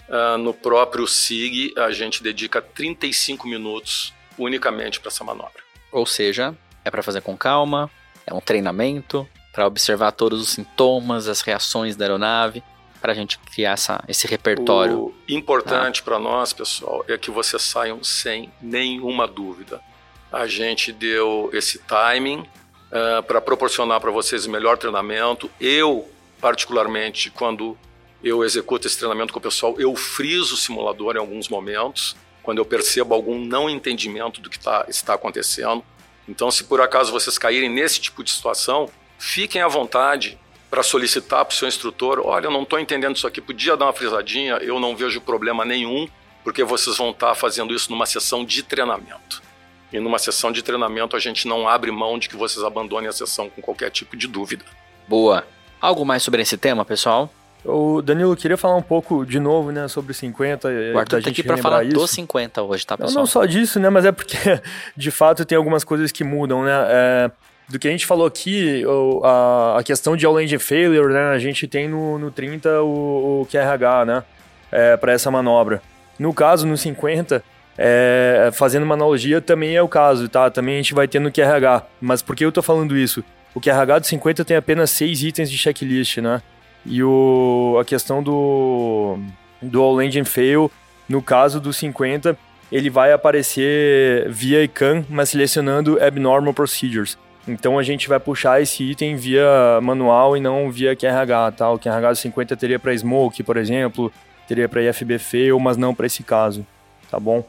Uh, 0.09 0.37
no 0.37 0.53
próprio 0.53 1.05
SIG, 1.05 1.73
a 1.77 1.91
gente 1.91 2.23
dedica 2.23 2.61
35 2.61 3.45
minutos 3.45 4.13
unicamente 4.37 4.99
para 4.99 5.09
essa 5.09 5.23
manobra. 5.23 5.61
Ou 5.91 6.05
seja, 6.05 6.55
é 6.85 6.89
para 6.89 7.03
fazer 7.03 7.21
com 7.21 7.35
calma, 7.35 7.91
é 8.25 8.33
um 8.33 8.39
treinamento 8.39 9.27
para 9.51 9.67
observar 9.67 10.13
todos 10.13 10.41
os 10.41 10.49
sintomas, 10.49 11.27
as 11.27 11.41
reações 11.41 11.95
da 11.95 12.05
aeronave, 12.05 12.63
para 13.01 13.11
a 13.11 13.15
gente 13.15 13.37
criar 13.37 13.73
essa, 13.73 14.01
esse 14.07 14.25
repertório. 14.25 14.97
O 14.97 15.13
importante 15.27 16.01
tá? 16.01 16.05
para 16.05 16.19
nós, 16.19 16.53
pessoal, 16.53 17.03
é 17.07 17.17
que 17.17 17.29
vocês 17.29 17.61
saiam 17.61 18.01
sem 18.03 18.51
nenhuma 18.61 19.27
dúvida 19.27 19.81
a 20.31 20.47
gente 20.47 20.91
deu 20.91 21.49
esse 21.53 21.79
timing 21.79 22.39
uh, 22.39 22.47
eh, 22.91 23.21
para 23.21 23.39
proporcionar 23.39 23.99
para 24.01 24.11
vocês 24.11 24.45
o 24.45 24.51
melhor 24.51 24.77
treinamento. 24.77 25.49
Eu, 25.59 26.09
particularmente, 26.41 27.29
quando 27.29 27.77
eu 28.23 28.43
executo 28.43 28.87
esse 28.87 28.97
treinamento 28.97 29.31
com 29.31 29.39
o 29.39 29.41
pessoal, 29.41 29.75
eu 29.79 29.95
friso 29.95 30.55
o 30.55 30.57
simulador 30.57 31.15
em 31.15 31.19
alguns 31.19 31.47
momentos, 31.47 32.15
quando 32.43 32.57
eu 32.57 32.65
percebo 32.65 33.13
algum 33.13 33.39
não 33.39 33.69
entendimento 33.69 34.41
do 34.41 34.49
que 34.49 34.59
tá, 34.59 34.85
está 34.87 35.13
acontecendo. 35.13 35.83
Então, 36.27 36.51
se 36.51 36.65
por 36.65 36.81
acaso 36.81 37.11
vocês 37.11 37.37
caírem 37.37 37.69
nesse 37.69 38.01
tipo 38.01 38.23
de 38.23 38.31
situação, 38.31 38.89
fiquem 39.17 39.61
à 39.61 39.67
vontade 39.67 40.37
para 40.69 40.83
solicitar 40.83 41.45
para 41.45 41.53
o 41.53 41.55
seu 41.55 41.67
instrutor: 41.67 42.21
olha, 42.25 42.47
eu 42.47 42.51
não 42.51 42.63
estou 42.63 42.79
entendendo 42.79 43.15
isso 43.15 43.27
aqui, 43.27 43.39
podia 43.39 43.77
dar 43.77 43.85
uma 43.85 43.93
frisadinha, 43.93 44.55
eu 44.55 44.79
não 44.79 44.95
vejo 44.95 45.21
problema 45.21 45.63
nenhum, 45.63 46.07
porque 46.43 46.63
vocês 46.63 46.97
vão 46.97 47.11
estar 47.11 47.29
tá 47.29 47.35
fazendo 47.35 47.73
isso 47.73 47.91
numa 47.91 48.05
sessão 48.05 48.43
de 48.43 48.63
treinamento. 48.63 49.46
E 49.91 49.99
numa 49.99 50.19
sessão 50.19 50.51
de 50.51 50.61
treinamento 50.61 51.15
a 51.15 51.19
gente 51.19 51.47
não 51.47 51.67
abre 51.67 51.91
mão 51.91 52.19
de 52.19 52.27
que 52.27 52.35
vocês 52.35 52.63
abandonem 52.63 53.07
a 53.07 53.13
sessão 53.13 53.49
com 53.49 53.61
qualquer 53.61 53.89
tipo 53.89 54.17
de 54.17 54.27
dúvida. 54.27 54.65
Boa. 55.07 55.45
Algo 55.79 56.05
mais 56.05 56.23
sobre 56.23 56.41
esse 56.41 56.57
tema, 56.57 56.83
pessoal? 56.83 57.31
O 57.63 58.01
Danilo, 58.01 58.35
queria 58.35 58.57
falar 58.57 58.75
um 58.75 58.81
pouco 58.81 59.25
de 59.25 59.39
novo, 59.39 59.71
né, 59.71 59.87
sobre 59.87 60.13
50. 60.13 60.69
O 60.93 60.97
Arthur 60.97 61.21
tá 61.21 61.29
aqui 61.29 61.43
para 61.43 61.57
falar 61.57 61.83
isso. 61.83 61.95
dos 61.95 62.11
50 62.11 62.61
hoje, 62.63 62.85
tá, 62.85 62.97
pessoal? 62.97 63.13
Não, 63.13 63.21
não 63.21 63.27
só 63.27 63.45
disso, 63.45 63.79
né, 63.79 63.89
mas 63.89 64.05
é 64.05 64.11
porque, 64.11 64.37
de 64.95 65.11
fato, 65.11 65.43
tem 65.43 65.57
algumas 65.57 65.83
coisas 65.83 66.11
que 66.11 66.23
mudam, 66.23 66.63
né. 66.63 66.71
É, 66.87 67.31
do 67.67 67.77
que 67.77 67.87
a 67.87 67.91
gente 67.91 68.05
falou 68.05 68.25
aqui, 68.25 68.83
a, 69.23 69.79
a 69.79 69.83
questão 69.83 70.15
de 70.15 70.25
all-engine 70.25 70.59
failure, 70.59 71.13
né, 71.13 71.29
a 71.31 71.39
gente 71.39 71.67
tem 71.67 71.89
no, 71.89 72.17
no 72.17 72.31
30 72.31 72.81
o, 72.81 73.41
o 73.41 73.47
QRH, 73.51 74.05
né, 74.05 74.23
é, 74.71 74.95
para 74.95 75.11
essa 75.11 75.29
manobra. 75.29 75.81
No 76.17 76.33
caso, 76.33 76.65
no 76.65 76.77
50, 76.77 77.43
é, 77.77 78.49
fazendo 78.53 78.83
uma 78.83 78.95
analogia, 78.95 79.39
também 79.39 79.75
é 79.75 79.81
o 79.81 79.87
caso, 79.87 80.27
tá? 80.27 80.49
Também 80.49 80.75
a 80.75 80.77
gente 80.77 80.93
vai 80.93 81.07
ter 81.07 81.19
no 81.19 81.31
QRH. 81.31 81.85
Mas 82.01 82.21
por 82.21 82.35
que 82.35 82.43
eu 82.43 82.51
tô 82.51 82.61
falando 82.61 82.97
isso? 82.97 83.23
O 83.53 83.61
QRH 83.61 83.99
do 83.99 84.07
50 84.07 84.45
tem 84.45 84.57
apenas 84.57 84.91
seis 84.91 85.21
itens 85.23 85.49
de 85.49 85.57
checklist, 85.57 86.17
né? 86.17 86.41
E 86.85 87.03
o, 87.03 87.77
a 87.79 87.85
questão 87.85 88.23
do, 88.23 89.19
do 89.61 89.81
All 89.81 90.01
Engine 90.01 90.25
Fail, 90.25 90.71
no 91.07 91.21
caso 91.21 91.59
do 91.59 91.71
50, 91.71 92.37
ele 92.71 92.89
vai 92.89 93.11
aparecer 93.11 94.29
via 94.29 94.63
ICANN, 94.63 95.05
mas 95.09 95.29
selecionando 95.29 96.01
Abnormal 96.01 96.53
Procedures. 96.53 97.17
Então 97.47 97.79
a 97.79 97.83
gente 97.83 98.09
vai 98.09 98.19
puxar 98.19 98.61
esse 98.61 98.83
item 98.83 99.15
via 99.15 99.79
manual 99.81 100.35
e 100.35 100.39
não 100.39 100.69
via 100.69 100.95
QRH, 100.95 101.51
tá? 101.55 101.71
O 101.71 101.79
QRH 101.79 102.09
do 102.09 102.15
50 102.15 102.57
teria 102.57 102.77
para 102.77 102.95
Smoke, 102.97 103.41
por 103.41 103.55
exemplo, 103.55 104.11
teria 104.47 104.67
para 104.67 104.83
IFB 104.83 105.17
Fail, 105.17 105.59
mas 105.59 105.77
não 105.77 105.95
para 105.95 106.07
esse 106.07 106.23
caso, 106.23 106.65
tá 107.09 107.19
bom? 107.19 107.45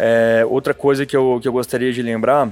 É, 0.00 0.44
outra 0.48 0.72
coisa 0.72 1.04
que 1.04 1.16
eu, 1.16 1.40
que 1.42 1.48
eu 1.48 1.52
gostaria 1.52 1.92
de 1.92 2.00
lembrar 2.00 2.48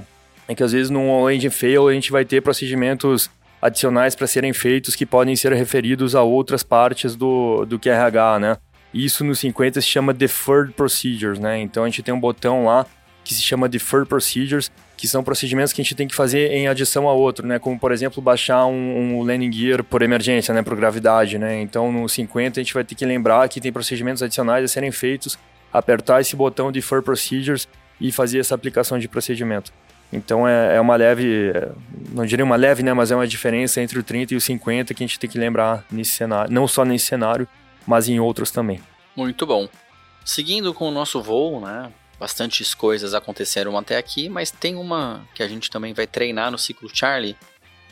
é 0.49 0.53
que 0.53 0.61
às 0.61 0.73
vezes 0.73 0.89
no 0.89 1.31
engine 1.31 1.49
fail 1.49 1.87
a 1.87 1.93
gente 1.93 2.11
vai 2.11 2.25
ter 2.25 2.41
procedimentos 2.41 3.29
adicionais 3.61 4.15
para 4.15 4.27
serem 4.27 4.51
feitos 4.51 4.95
que 4.95 5.05
podem 5.05 5.33
ser 5.33 5.53
referidos 5.53 6.13
a 6.13 6.21
outras 6.21 6.61
partes 6.61 7.15
do, 7.15 7.65
do 7.65 7.79
QRH, 7.79 8.39
né? 8.39 8.57
Isso 8.93 9.23
no 9.23 9.33
50 9.33 9.79
se 9.79 9.87
chama 9.87 10.13
Deferred 10.13 10.73
Procedures, 10.73 11.39
né? 11.39 11.57
Então 11.59 11.83
a 11.83 11.87
gente 11.87 12.03
tem 12.03 12.13
um 12.13 12.19
botão 12.19 12.65
lá 12.65 12.85
que 13.23 13.33
se 13.33 13.41
chama 13.41 13.69
Deferred 13.69 14.07
Procedures, 14.07 14.69
que 14.97 15.07
são 15.07 15.23
procedimentos 15.23 15.71
que 15.71 15.81
a 15.81 15.83
gente 15.83 15.95
tem 15.95 16.07
que 16.07 16.15
fazer 16.15 16.51
em 16.51 16.67
adição 16.67 17.07
a 17.07 17.13
outro, 17.13 17.47
né? 17.47 17.59
Como, 17.59 17.79
por 17.79 17.93
exemplo, 17.93 18.21
baixar 18.21 18.65
um, 18.65 19.19
um 19.19 19.21
landing 19.23 19.51
gear 19.51 19.83
por 19.85 20.01
emergência, 20.01 20.53
né? 20.53 20.61
Por 20.61 20.75
gravidade, 20.75 21.37
né? 21.37 21.61
Então 21.61 21.93
no 21.93 22.09
50 22.09 22.59
a 22.59 22.63
gente 22.63 22.73
vai 22.73 22.83
ter 22.83 22.95
que 22.95 23.05
lembrar 23.05 23.47
que 23.47 23.61
tem 23.61 23.71
procedimentos 23.71 24.21
adicionais 24.21 24.65
a 24.65 24.67
serem 24.67 24.91
feitos 24.91 25.37
apertar 25.71 26.21
esse 26.21 26.35
botão 26.35 26.71
de 26.71 26.81
For 26.81 27.01
Procedures 27.03 27.67
e 27.99 28.11
fazer 28.11 28.39
essa 28.39 28.55
aplicação 28.55 28.99
de 28.99 29.07
procedimento. 29.07 29.71
Então 30.11 30.47
é, 30.47 30.75
é, 30.75 30.81
uma 30.81 30.95
leve, 30.95 31.51
não 32.11 32.25
diria 32.25 32.45
uma 32.45 32.55
leve, 32.55 32.81
né, 32.81 32.93
mas 32.93 33.11
é 33.11 33.15
uma 33.15 33.27
diferença 33.27 33.81
entre 33.81 33.99
o 33.99 34.03
30 34.03 34.33
e 34.33 34.37
o 34.37 34.41
50 34.41 34.93
que 34.93 35.03
a 35.03 35.07
gente 35.07 35.19
tem 35.19 35.29
que 35.29 35.37
lembrar 35.37 35.85
nesse 35.91 36.11
cenário, 36.11 36.51
não 36.51 36.67
só 36.67 36.85
nesse 36.85 37.05
cenário, 37.05 37.47
mas 37.85 38.07
em 38.07 38.19
outros 38.19 38.49
também. 38.49 38.81
Muito 39.15 39.45
bom. 39.45 39.67
Seguindo 40.23 40.73
com 40.73 40.87
o 40.87 40.91
nosso 40.91 41.21
voo, 41.21 41.59
né? 41.59 41.91
Bastantes 42.19 42.73
coisas 42.73 43.13
aconteceram 43.13 43.77
até 43.77 43.97
aqui, 43.97 44.27
mas 44.27 44.49
tem 44.49 44.75
uma 44.75 45.27
que 45.35 45.43
a 45.43 45.47
gente 45.47 45.69
também 45.69 45.93
vai 45.93 46.07
treinar 46.07 46.51
no 46.51 46.57
ciclo 46.57 46.89
Charlie, 46.91 47.35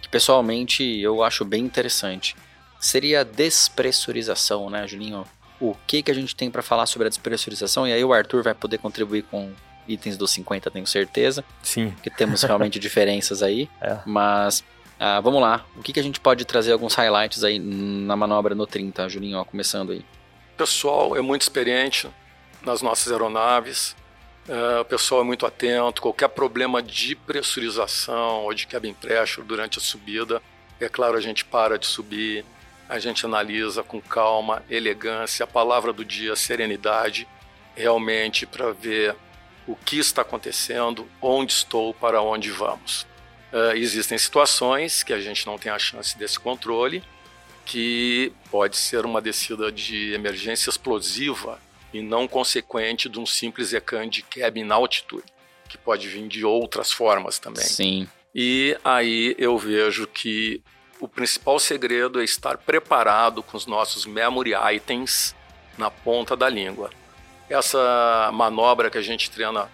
que 0.02 0.10
pessoalmente 0.10 0.84
eu 0.84 1.24
acho 1.24 1.46
bem 1.46 1.64
interessante. 1.64 2.36
Seria 2.80 3.22
a 3.22 3.24
despressurização, 3.24 4.70
né, 4.70 4.88
Julinho? 4.88 5.26
O 5.60 5.76
que 5.88 6.04
que 6.04 6.12
a 6.12 6.14
gente 6.14 6.36
tem 6.36 6.52
para 6.52 6.62
falar 6.62 6.86
sobre 6.86 7.08
a 7.08 7.10
despressurização? 7.10 7.88
E 7.88 7.94
aí 7.94 8.04
o 8.04 8.14
Arthur 8.14 8.44
vai 8.44 8.54
poder 8.54 8.78
contribuir 8.78 9.24
com 9.24 9.52
itens 9.88 10.18
dos 10.18 10.32
50, 10.32 10.72
tenho 10.72 10.88
certeza. 10.88 11.44
Sim. 11.62 11.94
Que 12.04 12.10
temos 12.10 12.42
realmente 12.44 12.78
diferenças 12.80 13.42
aí. 13.42 13.70
É. 13.82 14.00
Mas 14.06 14.64
ah, 15.00 15.20
vamos 15.20 15.42
lá. 15.42 15.66
O 15.76 15.82
que, 15.82 15.94
que 15.94 16.00
a 16.00 16.04
gente 16.04 16.20
pode 16.20 16.46
trazer 16.46 16.72
alguns 16.72 16.96
highlights 16.96 17.44
aí 17.44 17.60
na 17.60 18.16
manobra 18.16 18.56
no 18.56 18.66
30, 18.66 19.08
Julinho, 19.10 19.38
ó, 19.38 19.44
começando 19.44 19.92
aí. 19.92 20.00
O 20.00 20.58
pessoal 20.58 21.16
é 21.18 21.22
muito 21.22 21.42
experiente 21.42 22.10
nas 22.62 22.82
nossas 22.82 23.12
aeronaves. 23.12 23.96
Uh, 24.48 24.82
o 24.82 24.86
pessoal 24.86 25.22
é 25.22 25.24
muito 25.24 25.46
atento. 25.46 26.02
Qualquer 26.02 26.30
problema 26.30 26.82
de 26.82 27.16
pressurização 27.16 28.44
ou 28.44 28.54
de 28.54 28.68
cabin 28.68 28.94
pressure 28.94 29.46
durante 29.46 29.80
a 29.80 29.82
subida, 29.82 30.42
é 30.80 30.88
claro, 30.88 31.18
a 31.18 31.22
gente 31.22 31.44
para 31.44 31.78
de 31.78 31.86
subir, 31.86 32.46
a 32.88 33.00
gente 33.00 33.26
analisa 33.26 33.84
com 33.84 34.00
calma, 34.00 34.64
elegância, 34.70 35.44
a 35.44 35.48
palavra 35.48 35.92
do 35.92 36.06
dia, 36.06 36.36
serenidade, 36.36 37.28
realmente 37.76 38.46
para 38.46 38.72
ver 38.72 39.16
o 39.68 39.76
que 39.76 39.98
está 39.98 40.22
acontecendo, 40.22 41.08
onde 41.22 41.52
estou, 41.52 41.94
para 41.94 42.22
onde 42.22 42.52
vamos. 42.52 43.08
Uh, 43.52 43.76
existem 43.76 44.18
situações 44.18 45.02
que 45.02 45.14
a 45.14 45.20
gente 45.20 45.46
não 45.46 45.58
tem 45.58 45.72
a 45.72 45.80
chance 45.80 46.18
desse 46.18 46.40
controle, 46.40 47.04
que 47.66 48.32
pode 48.52 48.78
ser 48.78 49.06
uma 49.06 49.22
descida 49.22 49.72
de 49.72 50.14
emergência 50.14 50.70
explosiva 50.70 51.60
e 51.92 52.02
não 52.02 52.28
consequente 52.28 53.10
de 53.10 53.20
um 53.20 53.26
simples 53.26 53.74
ECAN 53.74 54.08
de 54.08 54.22
cabin 54.22 54.70
altitude, 54.70 55.26
que 55.68 55.78
pode 55.78 56.08
vir 56.08 56.28
de 56.28 56.46
outras 56.46 56.92
formas 56.92 57.40
também. 57.40 57.64
Sim. 57.64 58.08
E 58.34 58.78
aí 58.84 59.34
eu 59.40 59.58
vejo 59.58 60.06
que 60.06 60.62
o 61.00 61.08
principal 61.08 61.60
segredo 61.60 62.22
é 62.22 62.24
estar 62.24 62.58
preparado 62.58 63.44
com 63.44 63.58
os 63.58 63.66
nossos 63.66 64.06
memory 64.06 64.54
items 64.76 65.36
na 65.78 65.92
ponta 65.92 66.36
da 66.36 66.50
língua. 66.50 66.90
Essa 67.50 68.32
manobra 68.34 68.90
que 68.90 68.98
a 68.98 69.02
gente 69.02 69.30
treina 69.30 69.70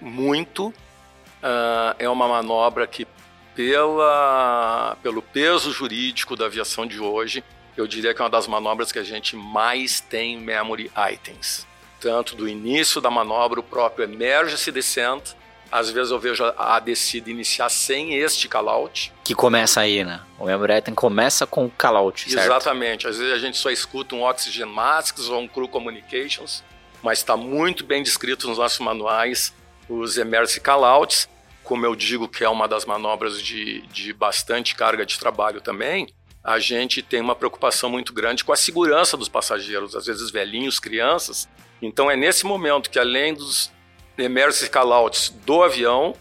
muito 0.00 0.68
uh, 0.68 1.94
é 1.98 2.08
uma 2.08 2.26
manobra 2.26 2.86
que, 2.86 3.06
pela, 3.54 4.96
pelo 5.02 5.22
peso 5.22 5.70
jurídico 5.70 6.34
da 6.34 6.46
aviação 6.46 6.86
de 6.86 6.98
hoje, 6.98 7.44
eu 7.76 7.86
diria 7.86 8.12
que 8.12 8.20
é 8.20 8.24
uma 8.24 8.30
das 8.30 8.46
manobras 8.46 8.90
que 8.90 8.98
a 8.98 9.04
gente 9.04 9.36
mais 9.36 10.00
tem 10.00 10.38
memory 10.38 10.90
items. 11.12 11.66
Tanto 12.00 12.34
do 12.34 12.48
início 12.48 13.00
da 13.00 13.10
manobra, 13.10 13.60
o 13.60 13.62
próprio 13.62 14.04
emergency 14.04 14.72
descent, 14.72 15.34
às 15.72 15.90
vezes 15.90 16.12
eu 16.12 16.18
vejo 16.18 16.44
a, 16.56 16.78
descida 16.78 17.30
iniciar 17.30 17.70
sem 17.70 18.14
este 18.14 18.46
callout. 18.46 19.12
Que 19.24 19.34
começa 19.34 19.80
aí, 19.80 20.04
né? 20.04 20.20
O 20.38 20.44
memory 20.44 20.74
item 20.74 20.94
começa 20.94 21.46
com 21.46 21.64
o 21.64 21.70
callout, 21.70 22.30
certo? 22.30 22.44
Exatamente. 22.44 23.08
Às 23.08 23.16
vezes 23.16 23.32
a 23.32 23.38
gente 23.38 23.56
só 23.56 23.70
escuta 23.70 24.14
um 24.14 24.22
oxygen 24.22 24.66
masks 24.66 25.28
ou 25.28 25.40
um 25.40 25.48
crew 25.48 25.66
communications 25.66 26.62
mas 27.02 27.18
está 27.18 27.36
muito 27.36 27.84
bem 27.84 28.02
descrito 28.02 28.48
nos 28.48 28.58
nossos 28.58 28.78
manuais 28.78 29.52
os 29.88 30.16
emergency 30.16 30.60
callouts, 30.60 31.28
como 31.64 31.84
eu 31.84 31.94
digo 31.96 32.28
que 32.28 32.44
é 32.44 32.48
uma 32.48 32.68
das 32.68 32.84
manobras 32.84 33.42
de, 33.42 33.82
de 33.88 34.12
bastante 34.12 34.74
carga 34.74 35.04
de 35.04 35.18
trabalho 35.18 35.60
também, 35.60 36.06
a 36.42 36.58
gente 36.58 37.02
tem 37.02 37.20
uma 37.20 37.34
preocupação 37.34 37.90
muito 37.90 38.12
grande 38.12 38.44
com 38.44 38.52
a 38.52 38.56
segurança 38.56 39.16
dos 39.16 39.28
passageiros, 39.28 39.94
às 39.94 40.06
vezes 40.06 40.30
velhinhos, 40.30 40.78
crianças. 40.78 41.48
Então 41.80 42.10
é 42.10 42.16
nesse 42.16 42.46
momento 42.46 42.90
que 42.90 42.98
além 42.98 43.34
dos 43.34 43.70
emergency 44.18 44.68
callouts 44.68 45.30
do 45.44 45.62
avião, 45.62 46.14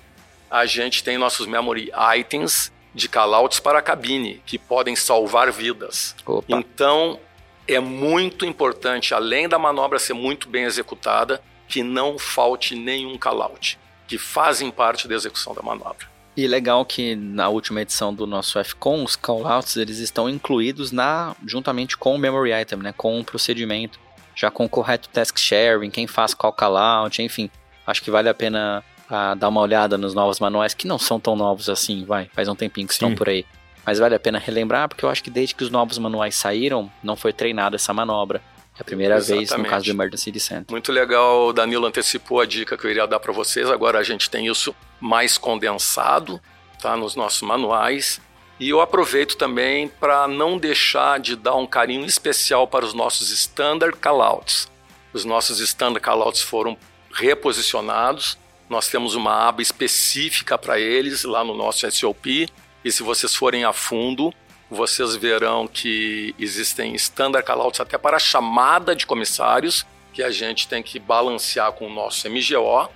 a 0.49 0.65
gente 0.65 1.03
tem 1.03 1.17
nossos 1.17 1.47
memory 1.47 1.91
items 2.17 2.71
de 2.93 3.07
callouts 3.07 3.59
para 3.59 3.79
a 3.79 3.81
cabine, 3.81 4.41
que 4.45 4.57
podem 4.57 4.95
salvar 4.95 5.51
vidas. 5.51 6.15
Opa. 6.25 6.45
Então, 6.49 7.19
é 7.67 7.79
muito 7.79 8.45
importante, 8.45 9.13
além 9.13 9.47
da 9.47 9.57
manobra 9.57 9.97
ser 9.97 10.13
muito 10.13 10.49
bem 10.49 10.63
executada, 10.63 11.41
que 11.67 11.83
não 11.83 12.19
falte 12.19 12.75
nenhum 12.75 13.17
call-out, 13.17 13.79
que 14.07 14.17
fazem 14.17 14.69
parte 14.69 15.07
da 15.07 15.15
execução 15.15 15.53
da 15.53 15.61
manobra. 15.61 16.11
E 16.35 16.47
legal 16.47 16.85
que 16.85 17.15
na 17.15 17.49
última 17.49 17.81
edição 17.81 18.13
do 18.13 18.25
nosso 18.25 18.61
FCON, 18.61 19.03
os 19.03 19.15
callouts 19.15 19.75
eles 19.77 19.97
estão 19.99 20.29
incluídos 20.29 20.91
na 20.91 21.35
juntamente 21.45 21.97
com 21.97 22.15
o 22.15 22.17
memory 22.17 22.51
item, 22.53 22.79
né, 22.79 22.93
com 22.95 23.19
o 23.19 23.23
procedimento, 23.23 23.99
já 24.35 24.49
com 24.49 24.65
o 24.65 24.69
correto 24.69 25.09
task 25.09 25.37
sharing, 25.37 25.89
quem 25.89 26.07
faz 26.07 26.33
qual 26.33 26.53
callout, 26.53 27.21
enfim. 27.21 27.49
Acho 27.91 28.01
que 28.01 28.09
vale 28.09 28.29
a 28.29 28.33
pena 28.33 28.83
ah, 29.09 29.35
dar 29.35 29.49
uma 29.49 29.59
olhada 29.59 29.97
nos 29.97 30.13
novos 30.13 30.39
manuais, 30.39 30.73
que 30.73 30.87
não 30.87 30.97
são 30.97 31.19
tão 31.19 31.35
novos 31.35 31.69
assim, 31.69 32.05
vai, 32.05 32.29
faz 32.33 32.47
um 32.47 32.55
tempinho 32.55 32.87
que 32.87 32.93
Sim. 32.93 33.05
estão 33.05 33.15
por 33.15 33.27
aí. 33.27 33.45
Mas 33.85 33.99
vale 33.99 34.15
a 34.15 34.19
pena 34.19 34.39
relembrar, 34.39 34.87
porque 34.87 35.03
eu 35.03 35.09
acho 35.09 35.21
que 35.21 35.29
desde 35.29 35.53
que 35.53 35.63
os 35.63 35.69
novos 35.69 35.97
manuais 35.97 36.35
saíram, 36.35 36.89
não 37.03 37.17
foi 37.17 37.33
treinada 37.33 37.75
essa 37.75 37.93
manobra. 37.93 38.41
É 38.77 38.81
a 38.81 38.85
primeira 38.85 39.17
Exatamente. 39.17 39.49
vez 39.49 39.59
no 39.59 39.65
caso 39.65 39.85
do 39.85 39.91
Emergency 39.91 40.31
Descent. 40.31 40.71
Muito 40.71 40.91
legal, 40.91 41.47
o 41.47 41.53
Danilo 41.53 41.85
antecipou 41.85 42.39
a 42.39 42.45
dica 42.45 42.77
que 42.77 42.85
eu 42.85 42.91
iria 42.91 43.05
dar 43.05 43.19
para 43.19 43.33
vocês. 43.33 43.69
Agora 43.69 43.99
a 43.99 44.03
gente 44.03 44.29
tem 44.29 44.47
isso 44.47 44.73
mais 44.99 45.37
condensado 45.37 46.39
tá, 46.81 46.95
nos 46.95 47.13
nossos 47.13 47.41
manuais. 47.41 48.21
E 48.57 48.69
eu 48.69 48.79
aproveito 48.79 49.35
também 49.35 49.89
para 49.89 50.27
não 50.27 50.57
deixar 50.57 51.19
de 51.19 51.35
dar 51.35 51.55
um 51.55 51.67
carinho 51.67 52.05
especial 52.05 52.65
para 52.67 52.85
os 52.85 52.93
nossos 52.93 53.29
standard 53.31 53.97
callouts. 53.97 54.71
Os 55.11 55.25
nossos 55.25 55.59
standard 55.59 55.99
callouts 55.99 56.41
foram 56.41 56.77
reposicionados. 57.13 58.37
Nós 58.69 58.87
temos 58.87 59.15
uma 59.15 59.47
aba 59.47 59.61
específica 59.61 60.57
para 60.57 60.79
eles 60.79 61.23
lá 61.23 61.43
no 61.43 61.55
nosso 61.55 61.89
SOP 61.91 62.47
e 62.83 62.91
se 62.91 63.03
vocês 63.03 63.35
forem 63.35 63.63
a 63.63 63.71
fundo, 63.71 64.33
vocês 64.69 65.15
verão 65.15 65.67
que 65.67 66.33
existem 66.39 66.95
standard 66.95 67.45
callouts 67.45 67.79
até 67.79 67.97
para 67.97 68.17
chamada 68.17 68.95
de 68.95 69.05
comissários, 69.05 69.85
que 70.13 70.23
a 70.23 70.31
gente 70.31 70.67
tem 70.67 70.81
que 70.81 70.97
balancear 70.97 71.71
com 71.73 71.87
o 71.87 71.93
nosso 71.93 72.27
MGO, 72.29 72.89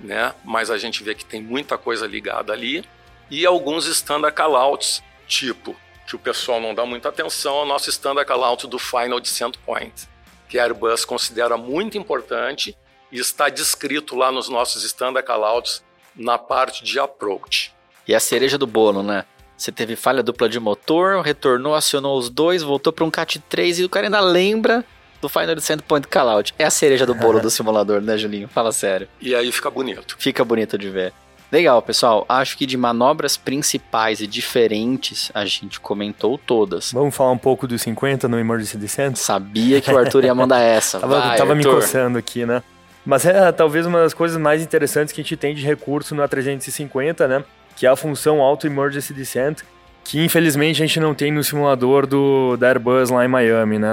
né? 0.00 0.34
Mas 0.44 0.70
a 0.70 0.78
gente 0.78 1.04
vê 1.04 1.14
que 1.14 1.24
tem 1.24 1.40
muita 1.40 1.78
coisa 1.78 2.06
ligada 2.06 2.52
ali. 2.52 2.84
E 3.30 3.46
alguns 3.46 3.86
standard 3.86 4.34
callouts, 4.34 5.02
tipo, 5.26 5.76
que 6.06 6.16
o 6.16 6.18
pessoal 6.18 6.60
não 6.60 6.74
dá 6.74 6.84
muita 6.84 7.10
atenção, 7.10 7.56
ao 7.56 7.66
nosso 7.66 7.90
standard 7.90 8.26
callout 8.26 8.66
do 8.66 8.78
Final 8.78 9.20
Descent 9.20 9.56
Point, 9.64 10.08
que 10.48 10.58
a 10.58 10.64
Airbus 10.64 11.04
considera 11.04 11.56
muito 11.56 11.96
importante 11.96 12.76
e 13.10 13.18
está 13.18 13.48
descrito 13.48 14.14
lá 14.16 14.30
nos 14.30 14.48
nossos 14.48 14.84
standard 14.84 15.26
callouts 15.26 15.82
na 16.14 16.38
parte 16.38 16.84
de 16.84 16.98
approach. 16.98 17.72
E 18.06 18.14
a 18.14 18.20
cereja 18.20 18.58
do 18.58 18.66
bolo, 18.66 19.02
né? 19.02 19.24
Você 19.56 19.72
teve 19.72 19.96
falha 19.96 20.22
dupla 20.22 20.48
de 20.48 20.60
motor, 20.60 21.20
retornou, 21.20 21.74
acionou 21.74 22.16
os 22.16 22.30
dois, 22.30 22.62
voltou 22.62 22.92
para 22.92 23.04
um 23.04 23.10
CAT 23.10 23.40
3 23.48 23.80
e 23.80 23.84
o 23.84 23.88
cara 23.88 24.06
ainda 24.06 24.20
lembra 24.20 24.84
do 25.20 25.28
Final 25.28 25.54
Descent 25.54 25.82
Point 25.82 26.06
Callout. 26.06 26.54
É 26.58 26.64
a 26.64 26.70
cereja 26.70 27.04
do 27.04 27.14
bolo 27.14 27.40
do 27.42 27.50
simulador, 27.50 28.00
né, 28.00 28.16
Julinho? 28.16 28.48
Fala 28.48 28.70
sério. 28.70 29.08
E 29.20 29.34
aí 29.34 29.50
fica 29.50 29.68
bonito. 29.68 30.16
Fica 30.18 30.44
bonito 30.44 30.78
de 30.78 30.88
ver. 30.88 31.12
Legal, 31.50 31.80
pessoal. 31.80 32.26
Acho 32.28 32.56
que 32.58 32.66
de 32.66 32.76
manobras 32.76 33.36
principais 33.36 34.20
e 34.20 34.26
diferentes, 34.26 35.32
a 35.34 35.44
gente 35.46 35.80
comentou 35.80 36.38
todas. 36.38 36.92
Vamos 36.92 37.16
falar 37.16 37.32
um 37.32 37.38
pouco 37.38 37.66
dos 37.66 37.80
50 37.82 38.28
no 38.28 38.38
Emergency 38.38 38.76
Descent? 38.76 39.16
Sabia 39.16 39.80
que 39.80 39.90
o 39.90 39.98
Arthur 39.98 40.24
ia 40.24 40.34
mandar 40.34 40.60
essa. 40.62 41.00
tava 41.00 41.20
Vai, 41.20 41.38
tava 41.38 41.54
me 41.54 41.64
coçando 41.64 42.18
aqui, 42.18 42.44
né? 42.44 42.62
Mas 43.08 43.24
é 43.24 43.50
talvez 43.52 43.86
uma 43.86 44.00
das 44.00 44.12
coisas 44.12 44.36
mais 44.36 44.62
interessantes 44.62 45.14
que 45.14 45.22
a 45.22 45.24
gente 45.24 45.34
tem 45.34 45.54
de 45.54 45.64
recurso 45.64 46.14
no 46.14 46.22
A350, 46.22 47.26
né? 47.26 47.42
que 47.74 47.86
é 47.86 47.88
a 47.88 47.96
função 47.96 48.42
Auto 48.42 48.66
Emergency 48.66 49.14
Descent, 49.14 49.60
que 50.04 50.22
infelizmente 50.22 50.82
a 50.82 50.86
gente 50.86 51.00
não 51.00 51.14
tem 51.14 51.32
no 51.32 51.42
simulador 51.42 52.06
do, 52.06 52.54
da 52.58 52.68
Airbus 52.68 53.08
lá 53.08 53.24
em 53.24 53.28
Miami, 53.28 53.78
né? 53.78 53.88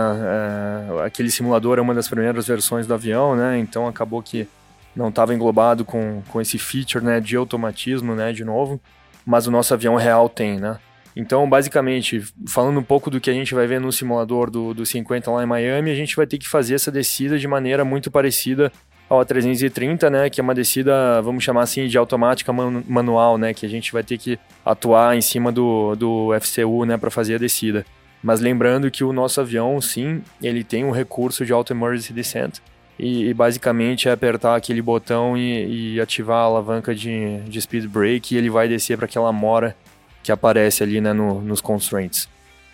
É, 1.00 1.06
aquele 1.06 1.32
simulador 1.32 1.78
é 1.78 1.82
uma 1.82 1.94
das 1.94 2.10
primeiras 2.10 2.46
versões 2.46 2.86
do 2.86 2.94
avião, 2.94 3.38
né? 3.38 3.58
Então 3.58 3.88
acabou 3.88 4.22
que 4.22 4.50
não 4.94 5.08
estava 5.08 5.34
englobado 5.34 5.86
com, 5.86 6.22
com 6.28 6.42
esse 6.42 6.58
feature 6.58 7.02
né, 7.02 7.22
de 7.22 7.38
automatismo, 7.38 8.16
né, 8.16 8.34
de 8.34 8.44
novo, 8.44 8.82
mas 9.26 9.48
o 9.48 9.52
nosso 9.52 9.74
avião 9.74 9.96
real 9.96 10.28
tem, 10.28 10.60
né? 10.60 10.78
Então, 11.16 11.48
basicamente, 11.48 12.22
falando 12.50 12.80
um 12.80 12.84
pouco 12.84 13.10
do 13.10 13.22
que 13.22 13.30
a 13.30 13.34
gente 13.34 13.54
vai 13.54 13.66
ver 13.66 13.80
no 13.80 13.94
simulador 13.94 14.52
do, 14.52 14.74
do 14.74 14.86
50 14.86 15.32
lá 15.32 15.42
em 15.42 15.48
Miami, 15.48 15.90
a 15.90 15.96
gente 15.96 16.18
vai 16.18 16.28
ter 16.28 16.38
que 16.38 16.50
fazer 16.50 16.76
essa 16.76 16.92
descida 16.92 17.40
de 17.40 17.48
maneira 17.48 17.86
muito 17.86 18.12
parecida 18.12 18.72
ao 19.10 19.20
A330, 19.20 20.10
né, 20.10 20.30
que 20.30 20.40
é 20.40 20.44
uma 20.44 20.56
descida, 20.56 21.22
vamos 21.22 21.44
chamar 21.44 21.64
assim, 21.64 21.88
de 21.88 21.98
automática 21.98 22.52
man 22.52 22.84
manual, 22.88 23.38
né, 23.38 23.54
que 23.54 23.66
a 23.66 23.70
gente 23.70 23.92
vai 23.94 24.04
ter 24.04 24.18
que 24.18 24.40
atuar 24.66 25.16
em 25.16 25.22
cima 25.22 25.52
do, 25.52 25.96
do 25.96 26.30
FCU, 26.42 26.86
né, 26.86 26.98
para 26.98 27.12
fazer 27.12 27.36
a 27.36 27.38
descida. 27.38 27.86
Mas 28.24 28.40
lembrando 28.40 28.90
que 28.90 29.04
o 29.04 29.14
nosso 29.14 29.40
avião, 29.40 29.80
sim, 29.80 30.24
ele 30.42 30.64
tem 30.64 30.84
um 30.84 30.92
recurso 30.92 31.46
de 31.46 31.54
Auto 31.54 31.74
Emergency 31.74 32.12
Descent, 32.12 32.60
e, 32.98 33.28
e 33.30 33.34
basicamente 33.34 34.08
é 34.08 34.12
apertar 34.12 34.56
aquele 34.56 34.82
botão 34.82 35.38
e, 35.38 35.96
e 35.96 36.02
ativar 36.02 36.38
a 36.38 36.44
alavanca 36.44 36.96
de, 36.96 37.42
de 37.42 37.62
Speed 37.62 37.86
Brake 37.88 38.34
e 38.34 38.38
ele 38.38 38.50
vai 38.50 38.68
descer 38.68 38.98
para 38.98 39.06
aquela 39.06 39.32
mora 39.32 39.76
que 40.24 40.32
aparece 40.32 40.82
ali, 40.82 41.00
né, 41.02 41.14
no, 41.14 41.42
nos 41.42 41.62
constraints. 41.62 42.28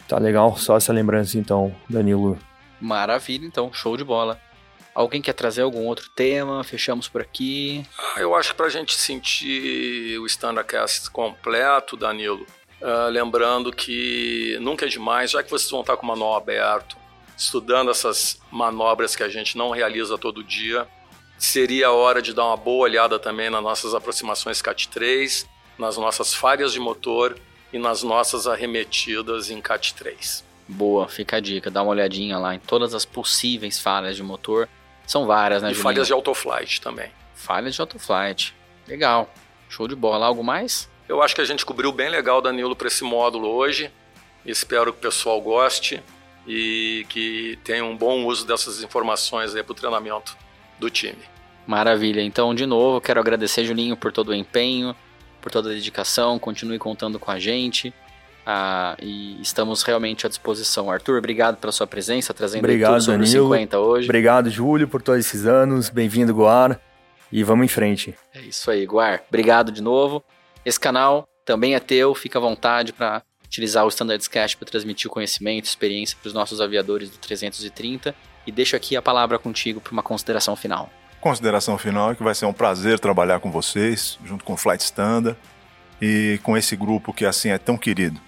Tá 0.07 0.17
legal? 0.17 0.57
Só 0.57 0.77
essa 0.77 0.93
lembrança 0.93 1.37
então, 1.37 1.73
Danilo. 1.89 2.37
Maravilha, 2.79 3.45
então, 3.45 3.71
show 3.73 3.97
de 3.97 4.03
bola. 4.03 4.39
Alguém 4.93 5.21
quer 5.21 5.33
trazer 5.33 5.61
algum 5.61 5.85
outro 5.85 6.09
tema? 6.09 6.63
Fechamos 6.63 7.07
por 7.07 7.21
aqui. 7.21 7.85
Ah, 7.97 8.19
eu 8.19 8.35
acho 8.35 8.49
que 8.49 8.55
para 8.55 8.65
a 8.65 8.69
gente 8.69 8.93
sentir 8.93 10.19
o 10.19 10.25
Standardcast 10.25 11.09
completo, 11.11 11.95
Danilo, 11.95 12.45
uh, 12.81 13.09
lembrando 13.09 13.71
que 13.71 14.57
nunca 14.59 14.85
é 14.85 14.89
demais, 14.89 15.31
já 15.31 15.41
que 15.41 15.49
vocês 15.49 15.71
vão 15.71 15.81
estar 15.81 15.95
com 15.95 16.03
o 16.03 16.07
manual 16.07 16.35
aberto, 16.35 16.97
estudando 17.37 17.89
essas 17.89 18.39
manobras 18.51 19.15
que 19.15 19.23
a 19.23 19.29
gente 19.29 19.57
não 19.57 19.69
realiza 19.69 20.17
todo 20.17 20.43
dia, 20.43 20.85
seria 21.37 21.87
a 21.87 21.91
hora 21.91 22.21
de 22.21 22.33
dar 22.33 22.45
uma 22.45 22.57
boa 22.57 22.83
olhada 22.83 23.17
também 23.17 23.49
nas 23.49 23.63
nossas 23.63 23.95
aproximações 23.95 24.61
CAT3, 24.61 25.47
nas 25.77 25.97
nossas 25.97 26.33
falhas 26.33 26.73
de 26.73 26.79
motor 26.79 27.37
e 27.71 27.79
nas 27.79 28.03
nossas 28.03 28.45
arremetidas 28.45 29.49
em 29.49 29.61
CAT3. 29.61 30.43
Boa, 30.67 31.07
fica 31.07 31.37
a 31.37 31.39
dica, 31.39 31.71
dá 31.71 31.81
uma 31.81 31.91
olhadinha 31.91 32.37
lá 32.37 32.53
em 32.53 32.59
todas 32.59 32.93
as 32.93 33.05
possíveis 33.05 33.79
falhas 33.79 34.17
de 34.17 34.23
motor 34.23 34.67
são 35.05 35.25
várias, 35.25 35.61
né, 35.61 35.69
E 35.69 35.73
Julinho? 35.73 35.83
falhas 35.83 36.07
de 36.07 36.13
autoflight 36.13 36.81
também. 36.81 37.11
Falhas 37.35 37.75
de 37.75 37.81
autoflight. 37.81 38.55
Legal. 38.87 39.29
Show 39.69 39.87
de 39.87 39.95
bola. 39.95 40.25
Algo 40.25 40.43
mais? 40.43 40.89
Eu 41.07 41.21
acho 41.21 41.35
que 41.35 41.41
a 41.41 41.45
gente 41.45 41.65
cobriu 41.65 41.91
bem 41.91 42.09
legal, 42.09 42.41
Danilo, 42.41 42.75
para 42.75 42.87
esse 42.87 43.03
módulo 43.03 43.49
hoje. 43.49 43.91
Espero 44.45 44.91
que 44.93 44.99
o 44.99 45.01
pessoal 45.01 45.39
goste 45.41 46.01
e 46.47 47.05
que 47.09 47.59
tenha 47.63 47.83
um 47.85 47.95
bom 47.95 48.25
uso 48.25 48.45
dessas 48.47 48.81
informações 48.83 49.55
aí 49.55 49.61
para 49.63 49.71
o 49.73 49.75
treinamento 49.75 50.35
do 50.79 50.89
time. 50.89 51.19
Maravilha. 51.67 52.21
Então, 52.21 52.55
de 52.55 52.65
novo, 52.65 52.99
quero 52.99 53.19
agradecer, 53.19 53.63
Julinho, 53.65 53.95
por 53.95 54.11
todo 54.11 54.29
o 54.29 54.33
empenho, 54.33 54.95
por 55.41 55.51
toda 55.51 55.69
a 55.69 55.73
dedicação. 55.73 56.39
Continue 56.39 56.79
contando 56.79 57.19
com 57.19 57.29
a 57.29 57.39
gente. 57.39 57.93
Ah, 58.45 58.95
e 58.99 59.39
estamos 59.41 59.83
realmente 59.83 60.25
à 60.25 60.29
disposição. 60.29 60.89
Arthur, 60.89 61.17
obrigado 61.17 61.57
pela 61.57 61.71
sua 61.71 61.85
presença, 61.85 62.33
trazendo 62.33 62.59
obrigado, 62.59 62.93
tudo 62.93 63.03
sobre 63.03 63.25
Danilo. 63.25 63.53
50 63.53 63.79
hoje. 63.79 64.05
Obrigado, 64.05 64.49
Júlio, 64.49 64.87
por 64.87 65.01
todos 65.01 65.25
esses 65.25 65.45
anos. 65.45 65.89
Bem-vindo, 65.89 66.33
Goar. 66.33 66.79
E 67.31 67.43
vamos 67.43 67.65
em 67.65 67.67
frente. 67.67 68.15
É 68.33 68.41
isso 68.41 68.69
aí, 68.69 68.85
Guar. 68.85 69.21
Obrigado 69.29 69.71
de 69.71 69.81
novo. 69.81 70.23
Esse 70.65 70.79
canal 70.79 71.27
também 71.45 71.75
é 71.75 71.79
teu, 71.79 72.13
fica 72.13 72.39
à 72.39 72.41
vontade 72.41 72.93
para 72.93 73.21
utilizar 73.45 73.85
o 73.85 73.89
Standards 73.89 74.27
Cash 74.27 74.55
para 74.55 74.67
transmitir 74.67 75.09
o 75.09 75.13
conhecimento, 75.13 75.65
experiência 75.65 76.17
para 76.19 76.27
os 76.27 76.33
nossos 76.33 76.59
aviadores 76.59 77.09
do 77.09 77.17
330. 77.17 78.15
E 78.45 78.51
deixo 78.51 78.75
aqui 78.75 78.95
a 78.95 79.01
palavra 79.01 79.37
contigo 79.37 79.79
para 79.79 79.91
uma 79.91 80.01
consideração 80.01 80.55
final. 80.55 80.89
Consideração 81.19 81.77
final 81.77 82.11
é 82.11 82.15
que 82.15 82.23
vai 82.23 82.33
ser 82.33 82.47
um 82.47 82.53
prazer 82.53 82.99
trabalhar 82.99 83.39
com 83.39 83.51
vocês, 83.51 84.17
junto 84.25 84.43
com 84.43 84.53
o 84.53 84.57
Flight 84.57 84.83
Standard 84.83 85.37
e 86.01 86.39
com 86.41 86.57
esse 86.57 86.75
grupo 86.75 87.13
que 87.13 87.25
assim 87.25 87.49
é 87.49 87.59
tão 87.59 87.77
querido. 87.77 88.19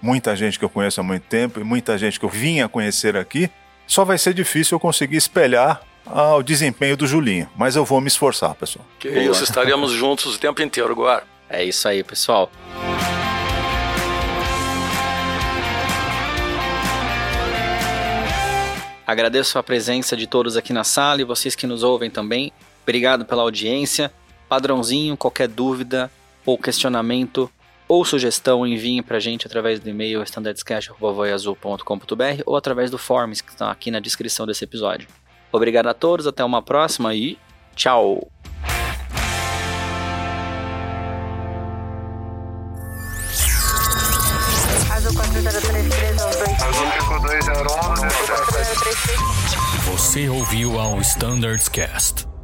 Muita 0.00 0.36
gente 0.36 0.58
que 0.58 0.64
eu 0.64 0.68
conheço 0.68 1.00
há 1.00 1.02
muito 1.02 1.24
tempo 1.24 1.60
e 1.60 1.64
muita 1.64 1.96
gente 1.96 2.18
que 2.18 2.24
eu 2.24 2.28
vinha 2.28 2.68
conhecer 2.68 3.16
aqui. 3.16 3.50
Só 3.86 4.04
vai 4.04 4.18
ser 4.18 4.34
difícil 4.34 4.76
eu 4.76 4.80
conseguir 4.80 5.16
espelhar 5.16 5.80
ah, 6.06 6.36
o 6.36 6.42
desempenho 6.42 6.96
do 6.96 7.06
Julinho, 7.06 7.48
mas 7.56 7.76
eu 7.76 7.84
vou 7.84 8.00
me 8.00 8.08
esforçar, 8.08 8.54
pessoal. 8.54 8.84
Que 8.98 9.10
Boa. 9.10 9.22
isso, 9.22 9.42
estaremos 9.42 9.92
juntos 9.92 10.36
o 10.36 10.38
tempo 10.38 10.62
inteiro, 10.62 10.94
Guar. 10.94 11.26
É 11.48 11.64
isso 11.64 11.88
aí, 11.88 12.02
pessoal. 12.02 12.50
Agradeço 19.06 19.56
a 19.56 19.62
presença 19.62 20.16
de 20.16 20.26
todos 20.26 20.56
aqui 20.56 20.72
na 20.72 20.82
sala 20.82 21.20
e 21.20 21.24
vocês 21.24 21.54
que 21.54 21.66
nos 21.66 21.84
ouvem 21.84 22.10
também. 22.10 22.52
Obrigado 22.82 23.24
pela 23.24 23.42
audiência. 23.42 24.12
Padrãozinho, 24.48 25.16
qualquer 25.16 25.46
dúvida 25.46 26.10
ou 26.44 26.58
questionamento 26.58 27.50
ou 27.88 28.04
sugestão, 28.04 28.66
enviem 28.66 29.02
para 29.02 29.16
a 29.16 29.20
gente 29.20 29.46
através 29.46 29.80
do 29.80 29.88
e-mail 29.88 30.22
standardscash.voiazul.com.br 30.22 32.42
ou 32.44 32.56
através 32.56 32.90
do 32.90 32.98
forms 32.98 33.40
que 33.40 33.50
está 33.50 33.70
aqui 33.70 33.90
na 33.90 34.00
descrição 34.00 34.46
desse 34.46 34.64
episódio. 34.64 35.08
Obrigado 35.52 35.86
a 35.86 35.94
todos, 35.94 36.26
até 36.26 36.44
uma 36.44 36.60
próxima 36.62 37.14
e 37.14 37.38
tchau! 37.74 38.28
Você 49.84 50.28
ouviu 50.28 50.80
ao 50.80 51.00
Standards 51.00 51.68
Cast. 51.68 52.35